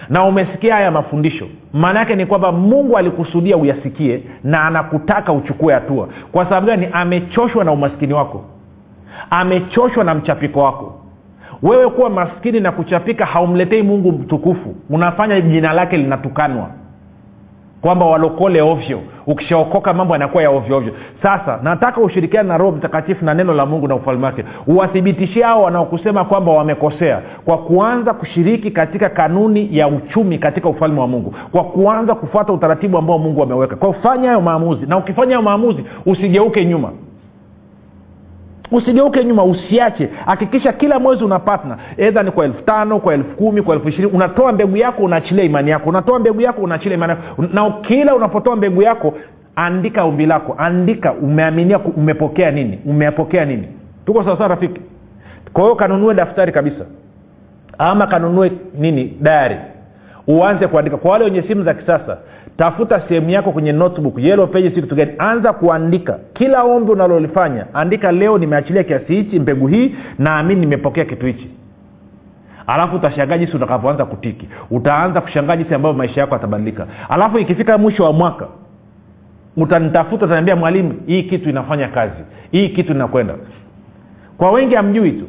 na 0.10 0.24
umesikia 0.24 0.76
haya 0.76 0.92
mafundisho 0.92 1.48
maana 1.74 2.00
yake 2.00 2.16
ni 2.16 2.26
kwamba 2.26 2.52
mungu 2.52 2.98
alikusudia 2.98 3.58
uyasikie 3.58 4.24
na 4.44 4.64
anakutaka 4.64 5.34
uchukue 5.34 5.74
hatua. 5.74 6.10
Kwa 6.32 6.44
sababu 6.46 6.68
gani? 6.68 6.88
Amechoshwa 6.92 7.64
na 7.64 7.72
umaskini 7.72 8.14
wako. 8.14 8.46
Amechoshwa 9.30 10.04
na 10.04 10.16
mchapiko 10.16 10.60
wako. 10.60 11.00
Wewe 11.64 11.90
kuwa 11.90 12.10
maskini 12.10 12.60
na 12.60 12.72
kuchapika 12.72 13.26
haumletei 13.26 13.82
mungu 13.84 14.12
mtukufu. 14.12 14.76
Unafanya 14.90 15.42
jina 15.42 15.74
lake 15.74 15.98
linatukanwa 15.98 16.70
kwamba 17.86 18.06
walokole 18.06 18.62
ovyo. 18.62 19.00
Ukishaokoka 19.28 19.94
mambo 19.94 20.14
yanakuwa 20.14 20.44
ya 20.44 20.50
ovyo 20.50 20.78
ovyo. 20.78 20.94
Sasa 21.24 21.60
nataka 21.64 22.02
ushirikiane 22.02 22.50
na 22.50 22.58
roho 22.58 22.72
mtakatifu 22.72 23.26
na 23.26 23.34
neno 23.34 23.54
la 23.54 23.66
mungu 23.66 23.88
na 23.88 23.96
ufalme 23.96 24.26
wake. 24.26 24.44
Uwathibitishie 24.68 25.44
hao 25.44 25.62
wanaokusema 25.64 26.26
kwamba 26.26 26.52
wamekosea 26.52 27.22
kwa 27.46 27.58
kuanza 27.58 28.14
kushiriki 28.14 28.72
katika 28.72 29.10
kanuni 29.10 29.70
ya 29.72 29.88
uchumi 29.88 30.38
katika 30.38 30.70
ufalme 30.70 31.00
wa 31.00 31.08
mungu. 31.08 31.36
Kwa 31.52 31.64
kuanza 31.64 32.16
kufuata 32.16 32.54
utaratibu 32.54 32.98
ambao 32.98 33.18
mungu 33.20 33.44
ameweka. 33.44 33.76
Kwa 33.76 33.94
fanya 33.94 34.28
hayo 34.28 34.42
maamuzi 34.42 34.86
na 34.86 34.98
ukifanya 34.98 35.30
hayo 35.36 35.42
maamuzi 35.42 35.84
usigeuke 36.06 36.66
nyuma 36.66 36.90
usigeuke 38.72 39.24
nyuma 39.24 39.44
usiache. 39.44 40.10
Hakikisha 40.26 40.74
kila 40.74 41.00
mwezi 41.00 41.24
una 41.24 41.40
patna 41.40 41.78
edha 41.98 42.24
ni 42.24 42.32
kwa 42.32 42.46
elfu 42.46 42.62
tano 42.62 43.00
kwa 43.00 43.14
elfu 43.14 43.36
kumi 43.36 43.62
kwa 43.62 43.76
elfu 43.76 43.90
ishirini. 43.90 44.12
Unatoa 44.14 44.52
mbegu 44.52 44.78
yako 44.78 45.04
unaachilia 45.04 45.44
imani 45.44 45.72
yako. 45.72 45.90
Unatoa 45.90 46.20
mbegu 46.20 46.42
yako 46.42 46.62
unaachilia 46.62 46.98
imani 46.98 47.10
yako. 47.14 47.42
Na 47.54 47.72
kila 47.72 48.16
unapotoa 48.16 48.56
mbegu 48.56 48.82
yako 48.82 49.14
andika 49.56 50.04
ombi 50.04 50.26
lako. 50.26 50.56
Andika 50.58 51.14
umeaminia 51.14 51.80
umepokea 51.80 52.52
nini? 52.52 52.80
Umepokea 52.86 53.46
nini? 53.46 53.68
Tuko 54.06 54.24
sawasawa 54.24 54.50
rafiki? 54.50 54.82
Kwa 55.54 55.64
hiyo 55.64 55.76
kanunue 55.76 56.14
daftari 56.14 56.52
kabisa. 56.52 56.86
Ama 57.78 58.08
kanunue 58.08 58.52
nini? 58.78 59.18
Dayari 59.22 59.56
uanze 60.28 60.68
kuandika. 60.68 60.98
Kwa 60.98 61.12
wale 61.12 61.24
wenye 61.26 61.42
simu 61.42 61.64
za 61.64 61.74
kisasa 61.74 62.18
tafuta 62.58 63.02
sehemu 63.08 63.30
yako 63.30 63.52
kwenye 63.52 63.72
notebook 63.72 64.18
yellow 64.18 64.48
pages 64.48 64.74
kitu 64.74 64.96
gani. 64.96 65.12
Anza 65.18 65.54
kuandika. 65.54 66.20
Kila 66.34 66.64
ombi 66.64 66.92
unalolifanya 66.92 67.66
andika 67.74 68.12
leo 68.12 68.38
nimeachilia 68.38 68.84
kiasi 68.84 69.16
hichi 69.16 69.40
mbegu 69.40 69.68
hii 69.68 69.96
naamini 70.20 70.62
nimepokea 70.62 71.06
kitu 71.06 71.26
hichi. 71.26 71.50
Alafu 72.68 72.96
utashangaa 72.96 73.38
jinsi 73.38 73.56
utakavyoanza 73.58 74.06
kutiki. 74.06 74.50
Utaanza 74.72 75.22
kushangaa 75.22 75.56
jinsi 75.56 75.74
ambavyo 75.74 75.98
maisha 75.98 76.22
yako 76.22 76.34
yatabadilika. 76.36 76.88
Alafu 77.10 77.38
ikifika 77.40 77.78
mwisho 77.78 78.04
wa 78.04 78.14
mwaka 78.14 78.48
utanitafuta 79.58 80.26
utaniambia 80.26 80.56
mwalimu 80.56 80.94
hii 81.06 81.24
kitu 81.24 81.50
inafanya 81.50 81.88
kazi. 81.88 82.24
Hii 82.52 82.70
kitu 82.70 82.92
inakwenda. 82.94 83.34
Kwa 84.38 84.52
wengi 84.52 84.76
hamjui 84.76 85.12
tu. 85.12 85.26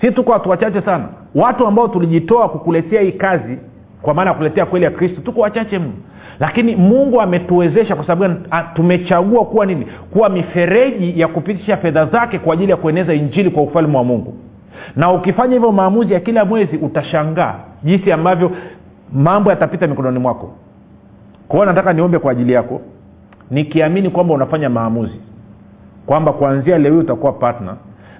Si 0.00 0.10
tuko 0.10 0.32
watu 0.32 0.50
wachache 0.50 0.80
sana. 0.80 1.04
Watu 1.34 1.66
ambao 1.66 1.88
tulijitoa 1.88 2.48
kukuletea 2.48 3.02
hii 3.02 3.12
kazi 3.12 3.58
kwa 4.02 4.14
maana 4.14 4.30
ya 4.30 4.36
kuletea 4.36 4.66
kweli 4.66 4.84
ya 4.84 4.90
kristo 4.90 5.20
tuko 5.20 5.40
wachache 5.40 5.78
mno. 5.78 5.92
Lakini 6.40 6.76
mungu 6.76 7.20
ametuwezesha 7.20 7.96
kwa 7.96 8.06
sababu 8.06 8.34
tumechagua 8.74 9.44
kuwa 9.44 9.66
nini? 9.66 9.86
Kuwa 10.10 10.28
mifereji 10.28 11.20
ya 11.20 11.28
kupitisha 11.28 11.76
fedha 11.76 12.06
zake 12.06 12.38
kwa 12.38 12.54
ajili 12.54 12.70
ya 12.70 12.76
kueneza 12.76 13.14
injili 13.14 13.50
kwa 13.50 13.62
ufalme 13.62 13.96
wa 13.96 14.04
mungu. 14.04 14.34
Na 14.96 15.12
ukifanya 15.12 15.52
hivyo 15.54 15.72
maamuzi 15.72 16.12
ya 16.14 16.20
kila 16.20 16.44
mwezi 16.44 16.76
utashangaa 16.76 17.54
jinsi 17.84 18.12
ambavyo 18.12 18.50
mambo 19.12 19.50
yatapita 19.50 19.86
mikononi 19.86 20.18
mwako. 20.18 20.52
Kwao 21.48 21.64
nataka 21.64 21.92
niombe 21.92 22.18
kwa 22.18 22.32
ajili 22.32 22.52
yako 22.52 22.80
nikiamini 23.50 24.10
kwamba 24.10 24.34
unafanya 24.34 24.68
maamuzi 24.70 25.20
kwamba 26.06 26.32
kuanzia 26.32 26.78
leo 26.78 26.92
hii 26.92 26.98
utakuwa 26.98 27.32
partner 27.32 27.74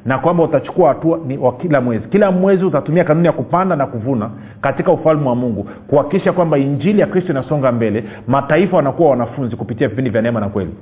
na 0.06 0.18
kwamba 0.18 0.42
utachukua 0.42 0.88
hatua 0.88 1.20
wa 1.40 1.52
kila 1.52 1.80
mwezi. 1.80 2.08
Kila 2.08 2.30
mwezi 2.30 2.64
utatumia 2.64 3.04
kanuni 3.04 3.26
ya 3.26 3.32
kupanda 3.32 3.76
na 3.76 3.86
kuvuna 3.86 4.30
katika 4.60 4.92
ufalme 4.92 5.28
wa 5.28 5.34
mungu 5.34 5.66
kuhakikisha 5.88 6.32
kwamba 6.32 6.58
injili 6.58 7.00
ya 7.00 7.06
kristo 7.06 7.32
inasonga 7.32 7.72
mbele 7.72 8.04
mataifa 8.26 8.76
wanakuwa 8.76 9.10
wanafunzi 9.10 9.56
kupitia 9.56 9.88
vipindi 9.88 10.10
vya 10.10 10.22
neema 10.22 10.40
na 10.40 10.48
kweli. 10.48 10.74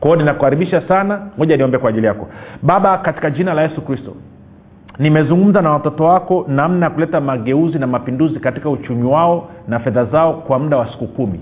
Kwao 0.00 0.16
ninakukaribisha 0.16 0.80
sana 0.88 1.20
moja 1.38 1.56
niombe 1.56 1.78
kwa 1.78 1.90
ajili 1.90 2.06
yako. 2.06 2.28
Baba 2.62 2.98
katika 2.98 3.30
jina 3.30 3.54
la 3.54 3.62
yesu 3.62 3.80
kristo 3.80 4.12
nimezungumza 4.98 5.62
na 5.62 5.70
watoto 5.70 6.04
wako 6.04 6.44
namna 6.48 6.86
ya 6.86 6.90
kuleta 6.90 7.20
mageuzi 7.20 7.78
na 7.78 7.86
mapinduzi 7.86 8.40
katika 8.40 8.70
uchumi 8.70 9.04
wao 9.08 9.48
na 9.68 9.78
fedha 9.78 10.04
zao 10.04 10.32
kwa 10.34 10.58
muda 10.58 10.76
wa 10.76 10.92
siku 10.92 11.06
kumi 11.06 11.40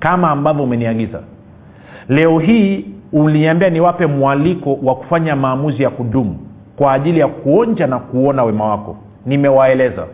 kama 0.00 0.30
ambavyo 0.30 0.64
umeniagiza. 0.64 1.20
Leo 2.08 2.38
hii 2.38 2.86
uliniambia 3.12 3.70
niwape 3.70 4.06
mwaliko 4.06 4.78
wa 4.82 4.94
kufanya 4.94 5.36
maamuzi 5.36 5.82
ya 5.82 5.90
kudumu 5.90 6.36
kwa 6.76 6.92
ajili 6.92 7.20
ya 7.20 7.28
kuonja 7.28 7.86
na 7.86 7.98
kuona 7.98 8.44
wema 8.44 8.64
wako. 8.68 8.96
Nimewaeleza. 9.26 10.06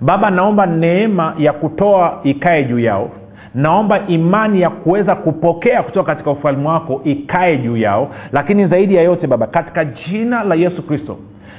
Baba 0.00 0.30
naomba 0.30 0.66
neema 0.66 1.34
ya 1.38 1.52
kutoa 1.52 2.20
ikae 2.24 2.64
juu 2.64 2.78
yao. 2.78 3.10
Naomba 3.54 4.06
imani 4.06 4.60
ya 4.60 4.70
kuweza 4.70 5.14
kupokea 5.14 5.82
kutoka 5.82 6.12
katika 6.14 6.30
ufalme 6.30 6.68
wako 6.68 7.00
ikae 7.04 7.56
juu 7.56 7.76
yao. 7.76 8.10
Lakini 8.32 8.66
zaidi 8.66 8.94
ya 8.94 9.02
yote 9.02 9.26
baba 9.26 9.46
katika 9.46 9.84
jina 9.84 10.44
la 10.44 10.54
yesu 10.54 10.82
kristo 10.82 11.16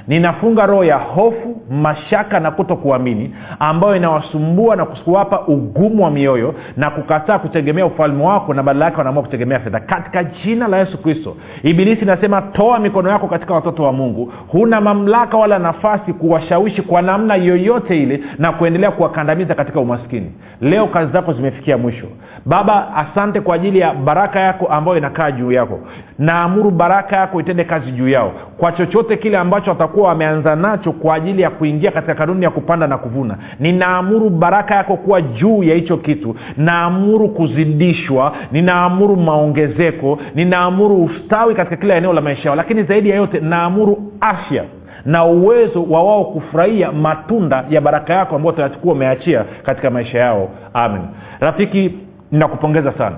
ninafunga 0.08 0.66
roho 0.66 0.84
ya 0.84 0.96
hofu 0.96 1.62
mashaka 1.70 2.40
na 2.40 2.50
kuto 2.50 2.76
kuamini 2.76 3.34
ambayo 3.58 3.96
inawasumbua 3.96 4.76
na 4.76 4.84
kuwapa 4.84 5.40
ugumu 5.46 6.04
wa 6.04 6.10
mioyo 6.10 6.54
na 6.76 6.90
kukataa 6.90 7.38
kutegemea 7.38 7.86
ufalme 7.86 8.24
wako 8.24 8.54
na 8.54 8.62
badala 8.62 8.84
yake 8.84 8.96
wanaamua 8.96 9.22
kutegemea 9.22 9.60
fedha. 9.60 9.80
Katika 9.80 10.24
jina 10.24 10.68
la 10.68 10.78
yesu 10.78 10.98
kristo 11.02 11.36
ibilisi 11.62 12.02
inasema 12.02 12.42
toa 12.42 12.78
mikono 12.78 13.10
yako 13.10 13.26
katika 13.28 13.54
watoto 13.54 13.82
wa 13.82 13.92
mungu. 13.92 14.32
Huna 14.48 14.80
mamlaka 14.80 15.36
wala 15.36 15.58
nafasi 15.58 16.12
kuwashawishi 16.12 16.82
kwa 16.82 17.02
namna 17.02 17.34
yoyote 17.34 18.02
ile 18.02 18.20
na 18.38 18.52
kuendelea 18.52 18.90
kuwakandamiza 18.90 19.54
katika 19.54 19.80
umaskini. 19.80 20.32
Leo 20.60 20.86
kazi 20.86 21.12
zako 21.12 21.32
zimefikia 21.32 21.78
mwisho. 21.78 22.06
Baba 22.46 22.94
asante 22.96 23.40
kwa 23.40 23.54
ajili 23.54 23.78
ya 23.78 23.94
baraka 23.94 24.40
yako 24.40 24.66
ambayo 24.66 24.98
inakaa 24.98 25.30
juu 25.30 25.52
yako. 25.52 25.80
Naamuru 26.18 26.70
baraka 26.70 27.16
yako 27.16 27.40
itende 27.40 27.64
kazi 27.64 27.92
juu 27.92 28.08
yao. 28.08 28.32
Kwa 28.58 28.72
chochote 28.72 29.16
kile 29.16 29.38
ambacho 29.38 29.70
watakuwa 29.70 29.95
walichokuwa 29.96 30.08
wameanza 30.08 30.56
nacho 30.56 30.92
kwa 30.92 31.14
ajili 31.14 31.42
ya 31.42 31.50
kuingia 31.50 31.90
katika 31.90 32.14
kanuni 32.14 32.44
ya 32.44 32.50
kupanda 32.50 32.86
na 32.86 32.98
kuvuna. 32.98 33.36
Ninaamuru 33.60 34.30
baraka 34.30 34.74
yako 34.74 34.96
kuwa 34.96 35.22
juu 35.22 35.62
ya 35.62 35.74
hicho 35.74 35.96
kitu. 35.96 36.36
Naamuru 36.56 37.28
kuzidishwa. 37.28 38.32
Ninaamuru 38.52 39.16
maongezeko. 39.16 40.18
Ninaamuru 40.34 41.04
ustawi 41.04 41.54
katika 41.54 41.76
kila 41.76 41.94
eneo 41.94 42.12
la 42.12 42.20
maisha 42.20 42.48
yao. 42.48 42.56
Lakini 42.56 42.82
zaidi 42.82 43.10
ya 43.10 43.16
yote 43.16 43.40
naamuru 43.40 44.12
afya 44.20 44.64
na 45.04 45.24
uwezo 45.24 45.82
wa 45.82 46.02
wao 46.02 46.24
kufurahia 46.24 46.92
matunda 46.92 47.64
ya 47.70 47.80
baraka 47.80 48.14
yako 48.14 48.36
ambayo 48.36 48.52
tunachukua 48.54 48.92
umeachia 48.92 49.44
katika 49.64 49.90
maisha 49.90 50.18
yao. 50.18 50.48
Amen. 50.74 51.02
Rafiki 51.40 51.94
ninakupongeza 52.32 52.92
sana 52.92 53.16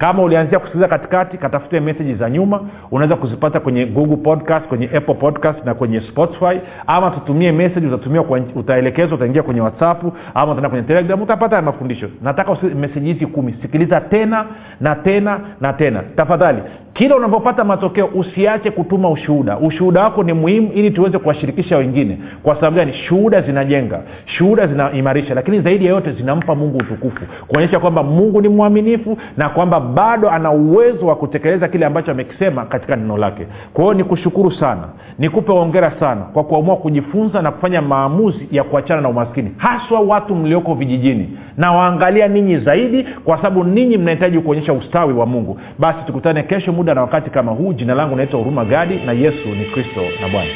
kama 0.00 0.22
ulianzia 0.22 0.58
kusikiliza 0.58 0.88
katikati 0.88 1.38
katafute 1.38 1.80
meseji 1.80 2.14
za 2.14 2.30
nyuma 2.30 2.60
unaweza 2.90 3.16
kuzipata 3.16 3.60
kwenye 3.60 3.86
google 3.86 4.16
podcast 4.16 4.66
kwenye 4.66 4.86
apple 4.96 5.14
podcast 5.14 5.64
na 5.64 5.74
kwenye 5.74 6.00
spotify. 6.00 6.60
Ama 6.86 7.10
tutumie 7.10 7.52
meseji 7.52 7.86
utatumia 7.86 8.22
utaelekezwa 8.54 9.16
utaingia 9.16 9.42
kwenye 9.42 9.60
whatsapp 9.60 10.02
ama 10.34 10.52
utaenda 10.52 10.68
kwenye 10.68 10.84
telegram 10.84 11.22
utapata 11.22 11.56
ya 11.56 11.62
mafundisho. 11.62 12.08
Nataka 12.22 12.56
meseji 12.74 13.12
hizi 13.12 13.26
kumi. 13.26 13.54
Sikiliza 13.62 14.00
tena 14.00 14.46
na 14.80 14.94
tena 14.94 15.40
na 15.60 15.72
tena. 15.72 16.02
Tafadhali 16.16 16.62
kila 16.92 17.16
unavyopata 17.16 17.64
matokeo 17.64 18.06
usiache 18.14 18.70
kutuma 18.70 19.10
ushuhuda. 19.10 19.58
Ushuhuda 19.58 20.02
wako 20.02 20.22
ni 20.22 20.32
muhimu 20.32 20.72
ili 20.72 20.90
tuweze 20.90 21.18
kuwashirikisha 21.18 21.76
wengine. 21.76 22.18
Kwa 22.42 22.54
sababu 22.54 22.76
gani? 22.76 22.92
Shuhuda 22.92 23.42
zinajenga. 23.42 24.00
Shuhuda 24.26 24.66
zinaimarisha. 24.66 25.34
Lakini 25.34 25.60
zaidi 25.60 25.84
ya 25.86 25.90
yote 25.90 26.12
zinampa 26.12 26.54
mungu 26.54 26.76
utukufu. 26.78 27.20
Kuonyesha 27.46 27.80
kwamba 27.80 28.02
mungu 28.02 28.40
ni 28.40 28.48
mwaminifu 28.48 29.18
na 29.36 29.48
kwamba 29.48 29.80
bado 29.94 30.30
ana 30.30 30.50
uwezo 30.50 31.06
wa 31.06 31.16
kutekeleza 31.16 31.68
kile 31.68 31.86
ambacho 31.86 32.10
amekisema 32.10 32.64
katika 32.64 32.96
neno 32.96 33.16
lake. 33.18 33.46
Kwa 33.74 33.84
hiyo 33.84 33.94
nikushukuru 33.94 34.52
sana 34.52 34.84
nikupe 35.18 35.52
ongera 35.52 35.92
sana 36.00 36.20
kwa 36.20 36.44
kuamua 36.44 36.76
kujifunza 36.76 37.42
na 37.42 37.50
kufanya 37.50 37.82
maamuzi 37.82 38.48
ya 38.50 38.64
kuachana 38.64 39.00
na 39.00 39.08
umaskini. 39.08 39.54
Haswa 39.56 40.00
watu 40.00 40.34
mlioko 40.34 40.74
vijijini. 40.74 41.38
Na 41.56 41.72
waangalia 41.72 42.28
ninyi 42.28 42.56
zaidi 42.58 43.06
kwa 43.24 43.36
sababu 43.36 43.64
ninyi 43.64 43.98
mnahitaji 43.98 44.38
kuonyesha 44.40 44.72
ustawi 44.72 45.12
wa 45.14 45.26
mungu. 45.26 45.60
Basi 45.78 45.98
tukutane 46.06 46.42
kesho 46.42 46.72
muda 46.72 46.94
na 46.94 47.00
wakati 47.00 47.30
kama 47.30 47.52
huu. 47.52 47.72
Jina 47.72 47.94
langu 47.94 48.16
naitwa 48.16 48.38
huruma 48.38 48.64
gadi 48.64 48.94
na 49.06 49.12
yesu 49.12 49.48
ni 49.48 49.64
kristo 49.64 50.00
na 50.22 50.28
bwana 50.28 50.50